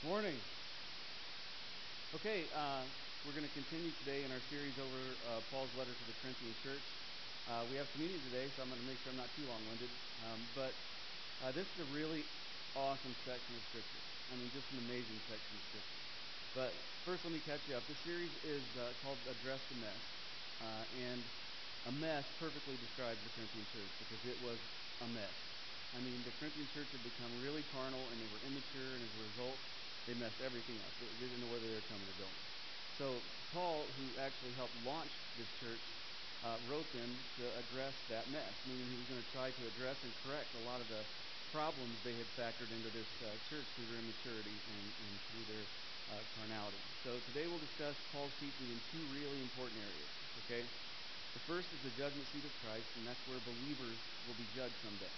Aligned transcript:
Morning. 0.00 0.32
Okay, 2.16 2.48
uh, 2.56 2.80
we're 3.28 3.36
going 3.36 3.44
to 3.44 3.52
continue 3.52 3.92
today 4.00 4.24
in 4.24 4.32
our 4.32 4.40
series 4.48 4.72
over 4.80 4.96
uh, 5.28 5.44
Paul's 5.52 5.68
letter 5.76 5.92
to 5.92 6.04
the 6.08 6.16
Corinthian 6.24 6.56
church. 6.64 6.80
Uh, 7.44 7.68
we 7.68 7.76
have 7.76 7.84
communion 7.92 8.16
today, 8.32 8.48
so 8.48 8.64
I'm 8.64 8.72
going 8.72 8.80
to 8.80 8.88
make 8.88 8.96
sure 9.04 9.12
I'm 9.12 9.20
not 9.20 9.28
too 9.36 9.44
long 9.44 9.60
winded. 9.68 9.92
Um, 10.24 10.40
but 10.56 10.72
uh, 11.44 11.52
this 11.52 11.68
is 11.68 11.84
a 11.84 11.88
really 11.92 12.24
awesome 12.72 13.12
section 13.28 13.52
of 13.52 13.60
Scripture. 13.68 14.00
I 14.32 14.40
mean, 14.40 14.48
just 14.56 14.72
an 14.72 14.80
amazing 14.88 15.20
section 15.28 15.52
of 15.52 15.62
Scripture. 15.68 16.00
But 16.56 16.72
first, 17.04 17.20
let 17.28 17.36
me 17.36 17.44
catch 17.44 17.60
you 17.68 17.76
up. 17.76 17.84
This 17.84 18.00
series 18.00 18.32
is 18.40 18.64
uh, 18.80 18.96
called 19.04 19.20
Address 19.28 19.60
the 19.68 19.84
Mess. 19.84 20.00
Uh, 20.64 21.04
and 21.12 21.20
a 21.84 21.92
mess 21.92 22.24
perfectly 22.40 22.80
describes 22.80 23.20
the 23.20 23.32
Corinthian 23.36 23.68
church 23.68 23.92
because 24.00 24.24
it 24.24 24.40
was 24.40 24.56
a 25.04 25.08
mess. 25.12 25.36
I 25.92 26.00
mean, 26.00 26.24
the 26.24 26.32
Corinthian 26.40 26.72
church 26.72 26.88
had 26.88 27.04
become 27.04 27.28
really 27.44 27.68
carnal 27.68 28.00
and 28.08 28.16
they 28.16 28.30
were 28.32 28.40
immature, 28.48 28.96
and 28.96 29.04
as 29.04 29.12
a 29.12 29.22
result, 29.28 29.60
they 30.10 30.18
messed 30.18 30.42
everything 30.42 30.74
up. 30.82 30.90
They, 30.98 31.06
didn't 31.22 31.38
know 31.38 31.46
whether 31.46 31.70
they 31.70 31.78
were 31.78 31.86
coming 31.86 32.10
or 32.10 32.18
going. 32.18 32.42
So, 32.98 33.22
Paul, 33.54 33.94
who 33.94 34.18
actually 34.18 34.50
helped 34.58 34.74
launch 34.82 35.14
this 35.38 35.46
church, 35.62 35.86
uh, 36.42 36.58
wrote 36.66 36.90
them 36.90 37.14
to 37.38 37.46
address 37.54 37.94
that 38.10 38.26
mess, 38.26 38.58
meaning 38.66 38.90
he 38.90 38.98
was 38.98 39.06
going 39.06 39.22
to 39.22 39.30
try 39.30 39.54
to 39.54 39.62
address 39.70 40.02
and 40.02 40.10
correct 40.26 40.58
a 40.58 40.62
lot 40.66 40.82
of 40.82 40.90
the 40.90 41.06
problems 41.54 42.02
they 42.02 42.18
had 42.18 42.26
factored 42.34 42.74
into 42.74 42.90
this 42.90 43.06
uh, 43.22 43.38
church 43.46 43.70
through 43.78 43.86
their 43.86 44.02
immaturity 44.02 44.58
and, 44.66 44.90
and 44.98 45.14
through 45.30 45.46
their 45.46 45.70
uh, 46.10 46.26
carnality. 46.34 46.82
So, 47.06 47.22
today 47.30 47.46
we'll 47.46 47.62
discuss 47.62 47.94
Paul's 48.10 48.34
teaching 48.42 48.66
in 48.66 48.82
two 48.90 49.06
really 49.14 49.38
important 49.38 49.78
areas, 49.78 50.10
okay? 50.42 50.66
The 51.38 51.42
first 51.46 51.70
is 51.70 51.78
the 51.86 51.94
judgment 51.94 52.26
seat 52.34 52.42
of 52.42 52.50
Christ, 52.58 52.90
and 52.98 53.06
that's 53.06 53.22
where 53.30 53.38
believers 53.38 54.02
will 54.26 54.34
be 54.34 54.50
judged 54.50 54.74
someday, 54.82 55.14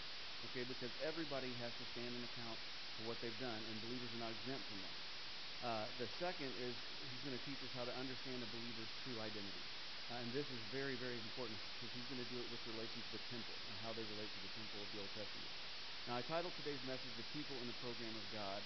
okay? 0.53 0.69
Because 0.69 0.93
everybody 1.01 1.57
has 1.65 1.73
to 1.81 1.85
stand 1.97 2.13
and 2.13 2.29
account 2.29 2.61
for 3.01 3.09
what 3.09 3.25
they've 3.25 3.41
done, 3.41 3.65
and 3.73 3.81
believers 3.81 4.12
exempt 4.33 4.65
from 4.67 4.81
that. 4.81 4.97
Uh, 5.63 5.87
the 6.03 6.09
second 6.19 6.51
is 6.59 6.75
he's 6.75 7.23
going 7.23 7.39
to 7.39 7.45
teach 7.47 7.61
us 7.63 7.73
how 7.79 7.87
to 7.87 7.95
understand 7.95 8.43
a 8.43 8.49
believer's 8.51 8.93
true 9.07 9.19
identity. 9.23 9.65
Uh, 10.11 10.19
and 10.19 10.29
this 10.35 10.45
is 10.51 10.61
very, 10.75 10.99
very 10.99 11.15
important 11.15 11.55
because 11.79 11.93
he's 11.95 12.09
going 12.11 12.19
to 12.19 12.31
do 12.35 12.39
it 12.43 12.49
with 12.51 12.63
relation 12.75 12.99
to 12.99 13.11
the 13.15 13.23
temple 13.31 13.55
and 13.55 13.75
how 13.87 13.95
they 13.95 14.05
relate 14.13 14.27
to 14.27 14.41
the 14.43 14.53
temple 14.59 14.79
of 14.83 14.89
the 14.91 14.99
Old 15.01 15.13
Testament. 15.15 15.53
Now, 16.11 16.19
I 16.19 16.23
titled 16.27 16.51
today's 16.59 16.83
message, 16.91 17.15
The 17.15 17.29
People 17.31 17.55
in 17.63 17.71
the 17.71 17.79
Program 17.79 18.11
of 18.11 18.27
God, 18.35 18.61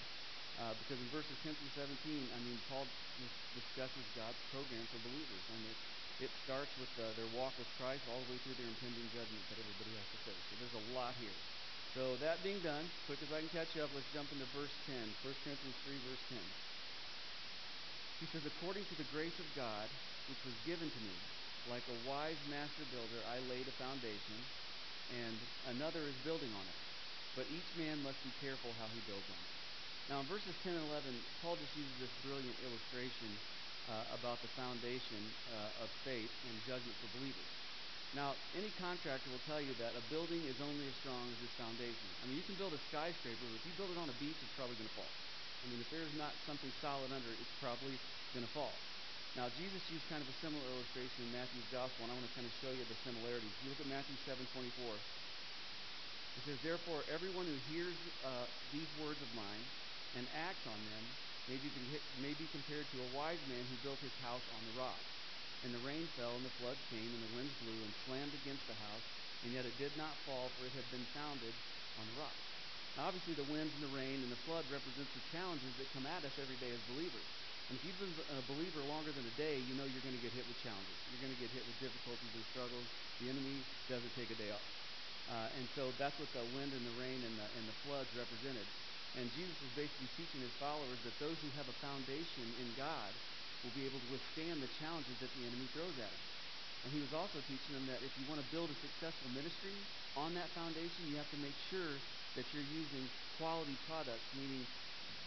uh, 0.57 0.73
because 0.81 0.97
in 0.97 1.07
verses 1.13 1.37
10 1.45 1.53
through 1.53 1.85
17, 1.85 2.33
I 2.33 2.39
mean, 2.41 2.57
Paul 2.65 2.89
discusses 3.53 4.05
God's 4.17 4.41
program 4.49 4.81
for 4.89 4.99
believers. 5.05 5.43
And 5.53 5.61
it, 5.69 5.77
it 6.25 6.31
starts 6.49 6.73
with 6.81 6.89
uh, 6.97 7.13
their 7.13 7.29
walk 7.37 7.53
with 7.61 7.69
Christ 7.77 8.01
all 8.09 8.17
the 8.25 8.29
way 8.33 8.39
through 8.41 8.57
their 8.57 8.69
impending 8.73 9.05
judgment 9.13 9.43
that 9.53 9.61
everybody 9.61 9.91
has 10.01 10.07
to 10.17 10.19
face. 10.25 10.43
So 10.49 10.53
there's 10.57 10.77
a 10.81 10.85
lot 10.97 11.13
here. 11.21 11.37
So, 11.97 12.13
that 12.21 12.45
being 12.45 12.61
done, 12.61 12.93
quick 13.09 13.17
as 13.25 13.33
I 13.33 13.41
can 13.41 13.49
catch 13.49 13.73
up, 13.81 13.89
let's 13.89 14.05
jump 14.13 14.29
into 14.29 14.45
verse 14.53 14.69
10. 14.85 15.17
1 15.17 15.33
Corinthians 15.41 15.73
3, 15.81 15.97
verse 16.05 16.21
10. 16.29 16.37
He 18.21 18.29
says, 18.29 18.45
According 18.45 18.85
to 18.93 18.95
the 19.01 19.09
grace 19.09 19.33
of 19.41 19.49
God, 19.57 19.89
which 20.29 20.37
was 20.45 20.53
given 20.61 20.93
to 20.93 21.01
me, 21.01 21.17
like 21.65 21.81
a 21.89 21.97
wise 22.05 22.37
master 22.45 22.85
builder, 22.85 23.25
I 23.25 23.41
laid 23.49 23.65
a 23.65 23.73
foundation, 23.81 24.45
and 25.09 25.41
another 25.65 26.05
is 26.05 26.13
building 26.21 26.53
on 26.53 26.69
it. 26.69 26.77
But 27.33 27.49
each 27.49 27.73
man 27.73 28.05
must 28.05 28.21
be 28.21 28.29
careful 28.45 28.77
how 28.77 28.93
he 28.93 29.01
builds 29.01 29.25
on 29.33 29.41
it. 29.41 29.53
Now, 30.05 30.21
in 30.21 30.29
verses 30.29 30.53
10 30.61 30.77
and 30.77 30.85
11, 30.85 31.17
Paul 31.41 31.57
just 31.57 31.73
uses 31.73 31.97
this 31.97 32.13
brilliant 32.21 32.61
illustration 32.61 33.41
uh, 33.89 34.13
about 34.13 34.45
the 34.45 34.53
foundation 34.53 35.33
uh, 35.49 35.81
of 35.81 35.89
faith 36.05 36.29
and 36.45 36.61
judgment 36.61 36.93
for 37.01 37.09
believers. 37.09 37.56
Now, 38.15 38.35
any 38.55 38.71
contractor 38.71 39.29
will 39.29 39.43
tell 39.43 39.59
you 39.59 39.75
that 39.75 39.95
a 39.95 40.01
building 40.01 40.47
is 40.47 40.61
only 40.63 40.87
as 40.87 40.95
strong 40.95 41.27
as 41.35 41.43
its 41.43 41.53
foundation. 41.59 42.07
I 42.23 42.25
mean, 42.25 42.37
you 42.37 42.43
can 42.43 42.55
build 42.55 42.73
a 42.73 42.81
skyscraper, 42.87 43.43
but 43.43 43.59
if 43.59 43.65
you 43.67 43.73
build 43.75 43.91
it 43.91 43.99
on 43.99 44.09
a 44.09 44.17
beach, 44.17 44.39
it's 44.39 44.55
probably 44.55 44.79
going 44.79 44.87
to 44.87 44.95
fall. 44.95 45.11
I 45.63 45.67
mean, 45.67 45.81
if 45.83 45.89
there's 45.91 46.15
not 46.15 46.31
something 46.47 46.71
solid 46.79 47.11
under 47.11 47.33
it, 47.35 47.39
it's 47.43 47.51
probably 47.59 47.99
going 48.33 48.47
to 48.47 48.53
fall. 48.53 48.79
Now, 49.35 49.51
Jesus 49.51 49.83
used 49.91 50.07
kind 50.09 50.23
of 50.23 50.29
a 50.31 50.37
similar 50.39 50.65
illustration 50.71 51.27
in 51.27 51.29
Matthew's 51.29 51.67
gospel, 51.69 52.07
and 52.07 52.09
I 52.09 52.15
want 52.15 52.25
to 52.25 52.33
kind 52.33 52.47
of 52.47 52.53
show 52.63 52.71
you 52.71 52.87
the 52.87 52.97
similarities. 53.03 53.53
You 53.61 53.69
look 53.69 53.83
at 53.83 53.85
Matthew 53.85 54.15
7:24, 54.25 54.97
it 56.39 56.43
says, 56.47 56.57
"Therefore, 56.63 57.03
everyone 57.11 57.45
who 57.45 57.59
hears 57.69 57.97
uh, 58.23 58.47
these 58.71 58.87
words 58.97 59.21
of 59.21 59.29
mine 59.35 59.61
and 60.15 60.25
acts 60.33 60.65
on 60.65 60.79
them 60.89 61.03
may 61.47 61.57
be, 61.57 61.69
may 62.19 62.33
be 62.33 62.47
compared 62.47 62.89
to 62.91 62.97
a 63.01 63.09
wise 63.13 63.39
man 63.47 63.61
who 63.69 63.77
built 63.77 63.99
his 64.01 64.15
house 64.21 64.43
on 64.57 64.65
the 64.65 64.73
rock. 64.73 65.03
And 65.65 65.73
the 65.73 65.81
rain 65.85 66.05
fell, 66.13 66.33
and 66.33 66.45
the 66.45 66.57
flood 66.61 66.77
came, 66.93 67.09
and 67.09 67.21
the 67.23 67.33
winds 67.37 67.53
blew 67.61 67.77
and 67.81 67.93
slammed 68.05 68.35
against 68.45 68.65
the 68.69 68.77
house, 68.77 69.05
and 69.45 69.53
yet 69.53 69.65
it 69.65 69.73
did 69.81 69.93
not 69.97 70.13
fall, 70.25 70.49
for 70.57 70.65
it 70.65 70.73
had 70.77 70.87
been 70.93 71.05
founded 71.17 71.53
on 71.97 72.05
the 72.05 72.17
rock." 72.21 72.37
Now, 72.97 73.13
obviously, 73.13 73.37
the 73.37 73.45
winds 73.53 73.69
and 73.77 73.83
the 73.85 73.93
rain 73.93 74.17
and 74.25 74.31
the 74.33 74.41
flood 74.49 74.65
represents 74.73 75.13
the 75.13 75.25
challenges 75.29 75.69
that 75.77 75.85
come 75.93 76.09
at 76.09 76.25
us 76.25 76.33
every 76.41 76.57
day 76.57 76.73
as 76.73 76.81
believers. 76.89 77.27
And 77.69 77.77
if 77.77 77.83
you've 77.85 78.01
been 78.01 78.15
a 78.31 78.43
believer 78.49 78.81
longer 78.89 79.11
than 79.11 79.27
a 79.27 79.35
day, 79.37 79.59
you 79.59 79.75
know 79.77 79.85
you're 79.85 80.01
going 80.01 80.15
to 80.15 80.23
get 80.23 80.33
hit 80.33 80.47
with 80.49 80.57
challenges. 80.63 80.97
You're 81.13 81.21
going 81.21 81.35
to 81.35 81.41
get 81.43 81.51
hit 81.51 81.61
with 81.67 81.77
difficulties 81.83 82.33
and 82.33 82.45
struggles. 82.49 82.87
The 83.21 83.27
enemy 83.27 83.59
doesn't 83.91 84.13
take 84.15 84.31
a 84.33 84.39
day 84.39 84.49
off. 84.49 84.65
Uh, 85.27 85.59
and 85.59 85.65
so 85.75 85.91
that's 85.99 86.15
what 86.15 86.31
the 86.31 86.47
wind 86.55 86.71
and 86.71 86.85
the 86.87 86.95
rain 87.03 87.19
and 87.19 87.35
the, 87.35 87.47
and 87.59 87.63
the 87.67 87.77
floods 87.83 88.07
represented. 88.15 88.63
And 89.19 89.27
Jesus 89.35 89.59
is 89.59 89.71
basically 89.75 90.09
teaching 90.15 90.39
his 90.39 90.55
followers 90.55 90.99
that 91.03 91.15
those 91.19 91.35
who 91.43 91.49
have 91.59 91.67
a 91.67 91.77
foundation 91.83 92.47
in 92.63 92.67
God 92.79 93.11
will 93.67 93.75
be 93.75 93.83
able 93.83 93.99
to 93.99 94.11
withstand 94.15 94.63
the 94.63 94.71
challenges 94.79 95.11
that 95.19 95.27
the 95.35 95.43
enemy 95.43 95.67
throws 95.75 95.99
at 95.99 96.07
them. 96.07 96.23
And 96.87 96.95
he 96.95 97.03
was 97.03 97.11
also 97.11 97.43
teaching 97.51 97.75
them 97.75 97.83
that 97.91 97.99
if 97.99 98.15
you 98.15 98.23
want 98.31 98.39
to 98.39 98.47
build 98.47 98.71
a 98.71 98.77
successful 98.79 99.27
ministry 99.35 99.75
on 100.15 100.31
that 100.39 100.47
foundation, 100.55 101.11
you 101.11 101.19
have 101.19 101.27
to 101.35 101.41
make 101.43 101.59
sure 101.67 101.99
that 102.39 102.47
you're 102.55 102.63
using 102.63 103.11
quality 103.35 103.75
products, 103.91 104.23
meaning 104.39 104.63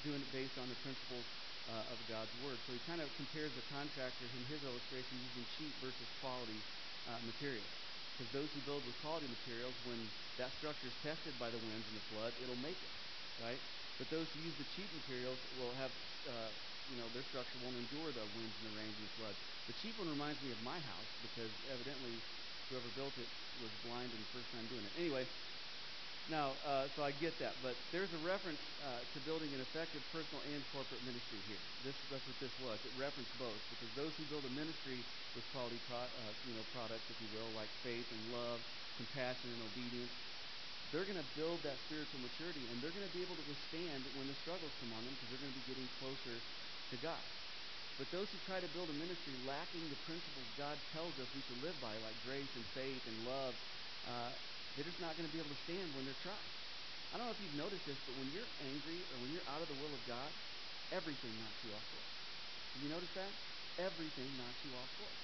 doing 0.00 0.24
it 0.24 0.30
based 0.32 0.56
on 0.56 0.72
the 0.72 0.78
principles 0.80 1.28
uh, 1.68 1.92
of 1.92 2.00
God's 2.08 2.32
Word. 2.40 2.56
So 2.64 2.72
he 2.72 2.80
kind 2.88 3.04
of 3.04 3.12
compares 3.20 3.52
the 3.52 3.66
contractor 3.68 4.24
in 4.24 4.42
his 4.48 4.64
illustration 4.64 5.20
using 5.20 5.44
cheap 5.60 5.76
versus 5.84 6.08
quality 6.24 6.56
uh, 7.04 7.20
materials. 7.28 7.68
Because 8.16 8.32
those 8.32 8.48
who 8.56 8.64
build 8.64 8.80
with 8.88 8.96
quality 9.04 9.28
materials, 9.28 9.76
when 9.84 10.08
that 10.40 10.48
structure 10.56 10.88
is 10.88 10.96
tested 11.04 11.36
by 11.36 11.52
the 11.52 11.60
winds 11.60 11.84
and 11.92 11.96
the 11.96 12.06
floods, 12.08 12.40
it'll 12.40 12.56
make 12.64 12.80
it, 12.80 12.92
right? 13.36 13.60
But 14.00 14.08
those 14.08 14.32
who 14.32 14.40
use 14.40 14.56
the 14.56 14.68
cheap 14.76 14.88
materials 14.96 15.36
will 15.60 15.76
have, 15.76 15.92
uh, 16.24 16.52
you 16.90 16.96
know, 16.96 17.08
their 17.08 17.22
structure 17.22 17.58
won't 17.62 17.76
endure 17.76 18.12
the 18.12 18.26
winds 18.26 18.56
and 18.58 18.66
the 18.66 18.70
rains 18.70 18.98
and 18.98 19.06
the 19.08 19.12
floods. 19.14 19.38
The 19.66 19.72
cheap 19.72 19.98
one 19.98 20.08
reminds 20.08 20.42
me 20.42 20.50
of 20.50 20.60
my 20.60 20.80
house 20.80 21.08
because 21.22 21.52
evidently 21.72 22.22
whoever 22.68 22.88
built 22.88 23.16
it 23.18 23.28
was 23.60 23.70
blind 23.82 24.12
and 24.12 24.24
first 24.32 24.50
time 24.50 24.66
doing 24.66 24.84
it. 24.84 24.92
Anyway, 24.96 25.28
now, 26.28 26.58
uh, 26.64 26.88
so 26.94 27.02
I 27.02 27.10
get 27.10 27.38
that, 27.40 27.56
but 27.62 27.78
there's 27.90 28.12
a 28.12 28.18
reference 28.18 28.60
uh, 28.82 29.00
to 29.12 29.20
building 29.20 29.54
an 29.54 29.60
effective 29.60 30.02
personal 30.12 30.42
and 30.42 30.64
corporate 30.70 31.02
ministry 31.02 31.42
here. 31.46 31.62
This, 31.82 31.96
that's 32.10 32.26
what 32.26 32.38
this 32.38 32.58
was. 32.58 32.84
It 32.84 32.92
referenced 32.94 33.36
both 33.36 33.62
because 33.70 33.92
those 33.94 34.16
who 34.16 34.24
build 34.24 34.44
a 34.46 34.48
ministry 34.48 35.06
with 35.34 35.50
quality, 35.50 35.78
pro, 35.78 35.96
uh, 35.96 36.08
you 36.46 36.54
know, 36.54 36.62
products, 36.62 37.10
if 37.10 37.20
you 37.20 37.28
will, 37.28 37.52
like 37.52 37.70
faith 37.82 38.06
and 38.12 38.30
love, 38.30 38.62
compassion 38.96 39.50
and 39.50 39.62
obedience, 39.62 40.12
they're 40.92 41.04
going 41.04 41.16
to 41.16 41.22
build 41.22 41.62
that 41.62 41.78
spiritual 41.80 42.20
maturity 42.20 42.66
and 42.70 42.82
they're 42.82 42.90
going 42.90 43.06
to 43.06 43.12
be 43.12 43.22
able 43.22 43.36
to 43.36 43.42
withstand 43.42 44.06
when 44.12 44.26
the 44.26 44.34
struggles 44.34 44.72
come 44.78 44.92
on 44.92 45.04
them 45.04 45.14
because 45.14 45.28
they're 45.28 45.38
going 45.38 45.52
to 45.52 45.58
be 45.58 45.66
getting 45.66 45.88
closer 45.98 46.42
to 46.90 46.98
God. 47.00 47.24
But 47.98 48.08
those 48.10 48.26
who 48.32 48.38
try 48.48 48.56
to 48.58 48.70
build 48.72 48.88
a 48.88 48.96
ministry 48.96 49.34
lacking 49.44 49.84
the 49.92 50.00
principles 50.08 50.48
God 50.56 50.76
tells 50.96 51.12
us 51.20 51.28
we 51.36 51.42
should 51.44 51.60
live 51.60 51.76
by, 51.84 51.92
like 52.00 52.16
grace 52.24 52.48
and 52.56 52.66
faith 52.72 53.02
and 53.04 53.16
love, 53.28 53.52
uh, 54.08 54.32
they're 54.74 54.88
just 54.88 55.02
not 55.04 55.12
going 55.20 55.28
to 55.28 55.34
be 55.34 55.40
able 55.42 55.52
to 55.52 55.62
stand 55.68 55.84
when 55.94 56.08
they're 56.08 56.22
tried. 56.24 56.48
I 57.12 57.18
don't 57.18 57.26
know 57.26 57.34
if 57.34 57.42
you've 57.42 57.60
noticed 57.60 57.84
this, 57.84 57.98
but 58.06 58.14
when 58.16 58.30
you're 58.32 58.50
angry 58.70 58.98
or 59.02 59.16
when 59.20 59.30
you're 59.34 59.48
out 59.50 59.60
of 59.60 59.68
the 59.68 59.78
will 59.82 59.92
of 59.92 60.02
God, 60.06 60.30
everything 60.94 61.32
knocks 61.42 61.60
you 61.66 61.70
off 61.74 61.86
course. 61.90 62.12
Have 62.72 62.80
you 62.86 62.90
noticed 62.94 63.16
that? 63.18 63.32
Everything 63.82 64.28
knocks 64.38 64.60
you 64.62 64.70
off 64.78 64.90
course. 64.96 65.20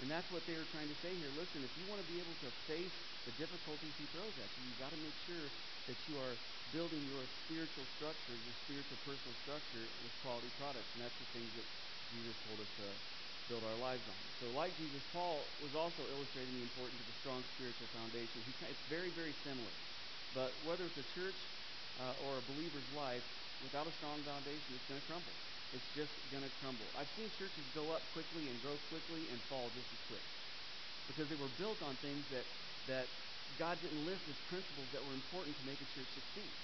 And 0.00 0.08
that's 0.08 0.26
what 0.32 0.40
they 0.48 0.56
were 0.56 0.68
trying 0.72 0.88
to 0.88 0.98
say 1.04 1.12
here. 1.12 1.28
Listen, 1.36 1.60
if 1.60 1.72
you 1.76 1.84
want 1.92 2.00
to 2.00 2.08
be 2.08 2.18
able 2.24 2.36
to 2.40 2.48
face 2.64 2.94
the 3.28 3.34
difficulties 3.36 3.92
he 4.00 4.06
throws 4.16 4.32
at 4.40 4.48
you, 4.48 4.60
you've 4.64 4.80
got 4.80 4.88
to 4.90 5.00
make 5.04 5.16
sure 5.28 5.46
that 5.92 5.98
you 6.08 6.16
are 6.24 6.34
building 6.72 7.02
your 7.06 7.26
spiritual 7.44 7.86
structure, 7.96 8.34
your 8.34 8.54
spiritual 8.66 8.98
personal 9.04 9.34
structure 9.42 9.90
with 10.02 10.14
quality 10.22 10.50
products. 10.58 10.90
And 10.94 11.02
that's 11.02 11.18
the 11.18 11.30
things 11.34 11.50
that 11.58 11.66
Jesus 12.10 12.34
told 12.46 12.58
us 12.62 12.70
to 12.78 12.86
build 13.50 13.62
our 13.66 13.78
lives 13.78 14.06
on. 14.06 14.18
So, 14.38 14.50
like 14.54 14.78
Jesus, 14.78 15.02
Paul 15.12 15.50
was 15.58 15.74
also 15.74 16.06
illustrating 16.06 16.54
the 16.54 16.62
importance 16.62 17.02
of 17.02 17.08
a 17.10 17.16
strong 17.18 17.42
spiritual 17.58 17.90
foundation. 17.90 18.42
He, 18.46 18.54
it's 18.70 18.84
very, 18.86 19.10
very 19.10 19.34
similar. 19.42 19.74
But 20.34 20.54
whether 20.62 20.86
it's 20.86 20.98
a 20.98 21.08
church 21.18 21.38
uh, 21.98 22.22
or 22.22 22.38
a 22.38 22.44
believer's 22.46 22.86
life, 22.94 23.26
without 23.62 23.86
a 23.90 23.92
strong 23.92 24.22
foundation, 24.22 24.70
it's 24.78 24.86
going 24.86 25.00
to 25.02 25.06
crumble. 25.06 25.34
It's 25.74 25.90
just 25.94 26.14
going 26.30 26.42
to 26.42 26.50
crumble. 26.62 26.86
I've 26.94 27.10
seen 27.18 27.30
churches 27.38 27.66
go 27.74 27.90
up 27.90 28.02
quickly 28.14 28.48
and 28.48 28.62
grow 28.62 28.78
quickly 28.90 29.26
and 29.30 29.38
fall 29.50 29.70
just 29.74 29.90
as 29.92 30.00
quick 30.06 30.22
because 31.10 31.26
they 31.28 31.38
were 31.38 31.50
built 31.58 31.82
on 31.82 31.98
things 31.98 32.26
that, 32.30 32.46
that 32.86 33.06
God 33.60 33.76
didn't 33.84 34.08
list 34.08 34.24
as 34.24 34.40
principles 34.48 34.88
that 34.96 35.04
were 35.04 35.12
important 35.12 35.52
to 35.52 35.64
make 35.68 35.76
a 35.76 35.88
church 35.92 36.08
succeed. 36.16 36.54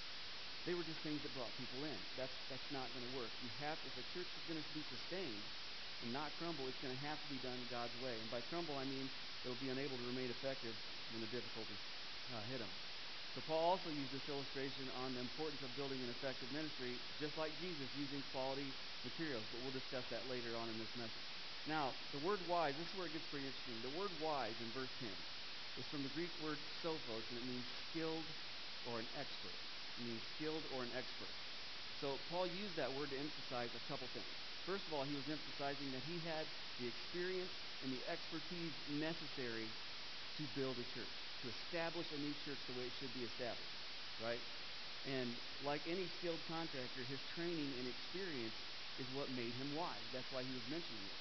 They 0.65 0.73
were 0.73 0.83
just 0.89 0.97
things 1.05 1.21
that 1.21 1.31
brought 1.37 1.53
people 1.61 1.85
in. 1.85 1.99
That's, 2.17 2.33
that's 2.49 2.69
not 2.73 2.89
going 2.97 3.05
to 3.05 3.13
work. 3.21 3.29
You 3.45 3.53
have, 3.69 3.77
if 3.85 4.01
a 4.01 4.07
church 4.17 4.25
is 4.25 4.45
going 4.49 4.57
to 4.57 4.67
be 4.73 4.81
sustained, 4.89 5.45
and 6.05 6.13
not 6.13 6.29
crumble, 6.41 6.65
it's 6.69 6.81
going 6.85 6.93
to 6.93 7.05
have 7.09 7.17
to 7.17 7.29
be 7.33 7.41
done 7.41 7.57
God's 7.73 7.93
way. 8.05 8.13
And 8.13 8.29
by 8.29 8.41
crumble, 8.49 8.77
I 8.77 8.85
mean 8.89 9.09
it'll 9.45 9.61
be 9.61 9.73
unable 9.73 9.97
to 9.97 10.07
remain 10.09 10.29
effective 10.29 10.75
when 11.13 11.25
the 11.25 11.31
difficulties 11.33 11.83
uh, 12.33 12.43
hit 12.53 12.61
them. 12.61 12.73
So 13.37 13.45
Paul 13.45 13.77
also 13.77 13.93
used 13.93 14.13
this 14.17 14.25
illustration 14.33 14.89
on 15.05 15.13
the 15.13 15.21
importance 15.21 15.61
of 15.61 15.69
building 15.77 16.01
an 16.01 16.09
effective 16.09 16.49
ministry, 16.57 16.97
just 17.21 17.37
like 17.37 17.53
Jesus 17.61 17.89
using 18.01 18.25
quality 18.33 18.65
materials. 19.05 19.45
But 19.53 19.61
we'll 19.65 19.77
discuss 19.77 20.05
that 20.09 20.25
later 20.33 20.53
on 20.57 20.69
in 20.73 20.77
this 20.81 20.93
message. 20.97 21.25
Now, 21.69 21.93
the 22.17 22.25
word 22.25 22.41
wise, 22.49 22.73
this 22.81 22.89
is 22.89 22.95
where 22.97 23.09
it 23.09 23.13
gets 23.13 23.29
pretty 23.29 23.45
interesting. 23.45 23.85
The 23.85 23.97
word 24.01 24.13
wise 24.25 24.57
in 24.65 24.69
verse 24.73 24.93
10 25.05 25.13
is 25.77 25.87
from 25.87 26.03
the 26.03 26.09
Greek 26.09 26.31
word 26.41 26.59
sophos, 26.83 27.29
and 27.29 27.39
it 27.39 27.45
means 27.45 27.67
skilled 27.91 28.27
or 28.85 28.99
an 28.99 29.09
expert. 29.19 29.59
It 29.99 30.05
means 30.05 30.23
skilled 30.37 30.65
or 30.71 30.83
an 30.83 30.91
expert. 30.97 31.35
So 32.01 32.19
Paul 32.29 32.47
used 32.47 32.77
that 32.77 32.93
word 32.93 33.11
to 33.11 33.19
emphasize 33.19 33.75
a 33.75 33.81
couple 33.89 34.09
things. 34.09 34.37
First 34.65 34.87
of 34.87 34.93
all, 34.93 35.05
he 35.05 35.15
was 35.15 35.29
emphasizing 35.29 35.91
that 35.93 36.03
he 36.05 36.19
had 36.19 36.47
the 36.79 36.87
experience 36.87 37.53
and 37.83 37.93
the 37.93 38.03
expertise 38.07 38.73
necessary 38.89 39.71
to 40.37 40.47
build 40.47 40.79
a 40.79 40.85
church, 40.85 41.17
to 41.43 41.49
establish 41.49 42.13
a 42.13 42.19
new 42.19 42.35
church 42.35 42.61
the 42.67 42.73
way 42.73 42.85
it 42.85 42.93
should 42.93 43.15
be 43.15 43.23
established, 43.25 43.81
right? 44.21 44.43
And 45.07 45.37
like 45.63 45.83
any 45.87 46.07
skilled 46.09 46.41
contractor, 46.49 47.05
his 47.05 47.23
training 47.23 47.75
and 47.79 47.89
experience 47.89 48.57
is 48.99 49.11
what 49.11 49.31
made 49.31 49.55
him 49.55 49.75
wise. 49.75 50.11
That's 50.13 50.31
why 50.31 50.43
he 50.43 50.53
was 50.53 50.67
mentioning 50.69 51.07
it. 51.07 51.19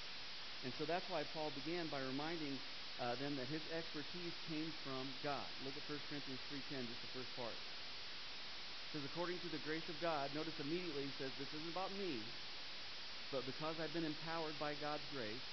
And 0.66 0.74
so 0.74 0.86
that's 0.86 1.08
why 1.08 1.24
Paul 1.24 1.52
began 1.52 1.88
by 1.88 2.00
reminding 2.00 2.60
uh, 3.04 3.16
them 3.20 3.36
that 3.36 3.48
his 3.52 3.64
expertise 3.76 4.36
came 4.48 4.70
from 4.88 5.04
God. 5.20 5.48
Look 5.68 5.76
at 5.76 5.84
1 5.92 6.00
Corinthians 6.08 6.42
3.10, 6.48 6.80
just 6.80 7.02
the 7.04 7.12
first 7.12 7.32
part. 7.36 7.56
It 7.56 8.90
says, 8.96 9.04
according 9.12 9.36
to 9.44 9.50
the 9.52 9.60
grace 9.68 9.84
of 9.92 9.98
God, 10.00 10.32
notice 10.32 10.56
immediately 10.64 11.04
he 11.04 11.14
says, 11.20 11.32
this 11.36 11.52
isn't 11.52 11.74
about 11.76 11.92
me, 12.00 12.24
but 13.36 13.44
because 13.44 13.76
I've 13.84 13.92
been 13.92 14.08
empowered 14.08 14.56
by 14.64 14.72
God's 14.80 15.04
grace, 15.12 15.46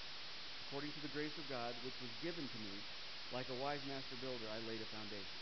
according 0.70 0.94
to 0.94 1.02
the 1.02 1.12
grace 1.16 1.34
of 1.34 1.46
God, 1.50 1.74
which 1.82 1.98
was 1.98 2.12
given 2.22 2.46
to 2.46 2.58
me, 2.62 2.74
like 3.34 3.48
a 3.50 3.58
wise 3.58 3.82
master 3.90 4.14
builder, 4.22 4.46
I 4.46 4.62
laid 4.70 4.78
a 4.78 4.88
foundation. 4.94 5.38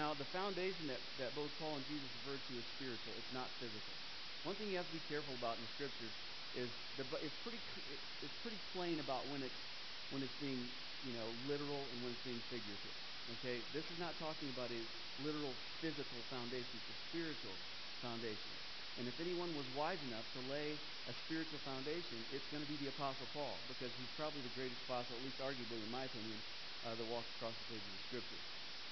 Now, 0.00 0.14
the 0.16 0.28
foundation 0.32 0.88
that, 0.88 1.02
that 1.20 1.34
both 1.36 1.50
Paul 1.60 1.76
and 1.76 1.84
Jesus 1.90 2.08
referred 2.22 2.40
to 2.40 2.52
is 2.56 2.66
spiritual. 2.78 3.12
It's 3.18 3.34
not 3.36 3.48
physical. 3.60 3.94
One 4.46 4.54
thing 4.56 4.70
you 4.70 4.78
have 4.78 4.86
to 4.86 4.96
be 4.96 5.04
careful 5.10 5.34
about 5.42 5.58
in 5.58 5.62
the 5.66 5.72
scriptures 5.74 6.14
is 6.56 6.70
the, 6.96 7.04
it's 7.20 7.38
pretty 7.42 7.60
it's 8.22 8.38
pretty 8.40 8.56
plain 8.72 8.96
about 9.02 9.20
when 9.34 9.42
it's 9.42 9.60
when 10.14 10.22
it's 10.22 10.38
being 10.40 10.62
you 11.02 11.12
know 11.12 11.36
literal 11.44 11.88
and 11.92 12.02
when 12.02 12.12
it's 12.12 12.20
being 12.20 12.42
figurative. 12.50 12.94
Okay, 13.32 13.64
this 13.72 13.90
is 13.90 13.98
not 13.98 14.18
talking 14.18 14.48
about 14.48 14.72
a 14.72 14.82
literal 15.18 15.58
physical 15.80 16.24
foundation; 16.30 16.72
it's 16.78 16.88
a 16.88 16.94
spiritual 17.00 17.58
foundation. 18.00 18.52
And 18.96 19.06
if 19.06 19.20
anyone 19.20 19.54
was 19.54 19.68
wise 19.68 20.02
enough 20.02 20.30
to 20.32 20.40
lay 20.40 20.80
a 21.06 21.14
spiritual 21.14 21.60
foundation, 21.60 22.24
it's 22.30 22.48
going 22.48 22.62
to 22.62 22.66
be 22.66 22.76
the 22.76 22.88
Apostle 22.88 23.26
Paul 23.26 23.64
because 23.68 23.94
he's 23.94 24.10
probably 24.10 24.42
the 24.42 24.48
greatest 24.48 24.82
apostle, 24.82 25.16
at 25.16 25.22
least 25.22 25.38
arguably, 25.38 25.82
in 25.84 25.90
my 25.90 26.04
opinion, 26.04 26.42
uh, 26.84 26.94
that 26.96 27.04
walks 27.04 27.30
across 27.30 27.58
the 27.58 27.64
pages 27.64 27.94
of 27.94 28.00
Scripture. 28.00 28.40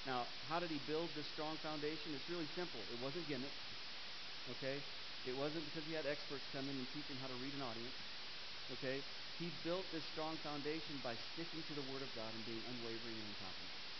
Now, 0.05 0.29
how 0.47 0.59
did 0.59 0.71
he 0.71 0.79
build 0.79 1.13
this 1.13 1.27
strong 1.27 1.57
foundation? 1.57 2.13
It's 2.13 2.29
really 2.29 2.47
simple. 2.47 2.87
It 2.89 2.97
wasn't 2.97 3.27
gimmicks. 3.27 3.65
Okay, 4.49 4.83
it 5.25 5.33
wasn't 5.33 5.65
because 5.65 5.85
he 5.85 5.93
had 5.93 6.05
experts 6.05 6.47
come 6.51 6.69
in 6.69 6.77
and 6.79 6.89
teach 6.89 7.09
him 7.09 7.17
how 7.19 7.27
to 7.27 7.35
read 7.35 7.53
an 7.53 7.61
audience. 7.61 7.97
Okay? 8.71 9.03
He 9.37 9.53
built 9.63 9.85
this 9.93 10.05
strong 10.09 10.37
foundation 10.41 10.97
by 11.05 11.13
sticking 11.33 11.61
to 11.69 11.73
the 11.77 11.85
Word 11.93 12.01
of 12.01 12.09
God 12.17 12.33
and 12.33 12.41
being 12.45 12.65
unwavering 12.65 13.21
and 13.21 13.29
uncompromising. 13.37 13.97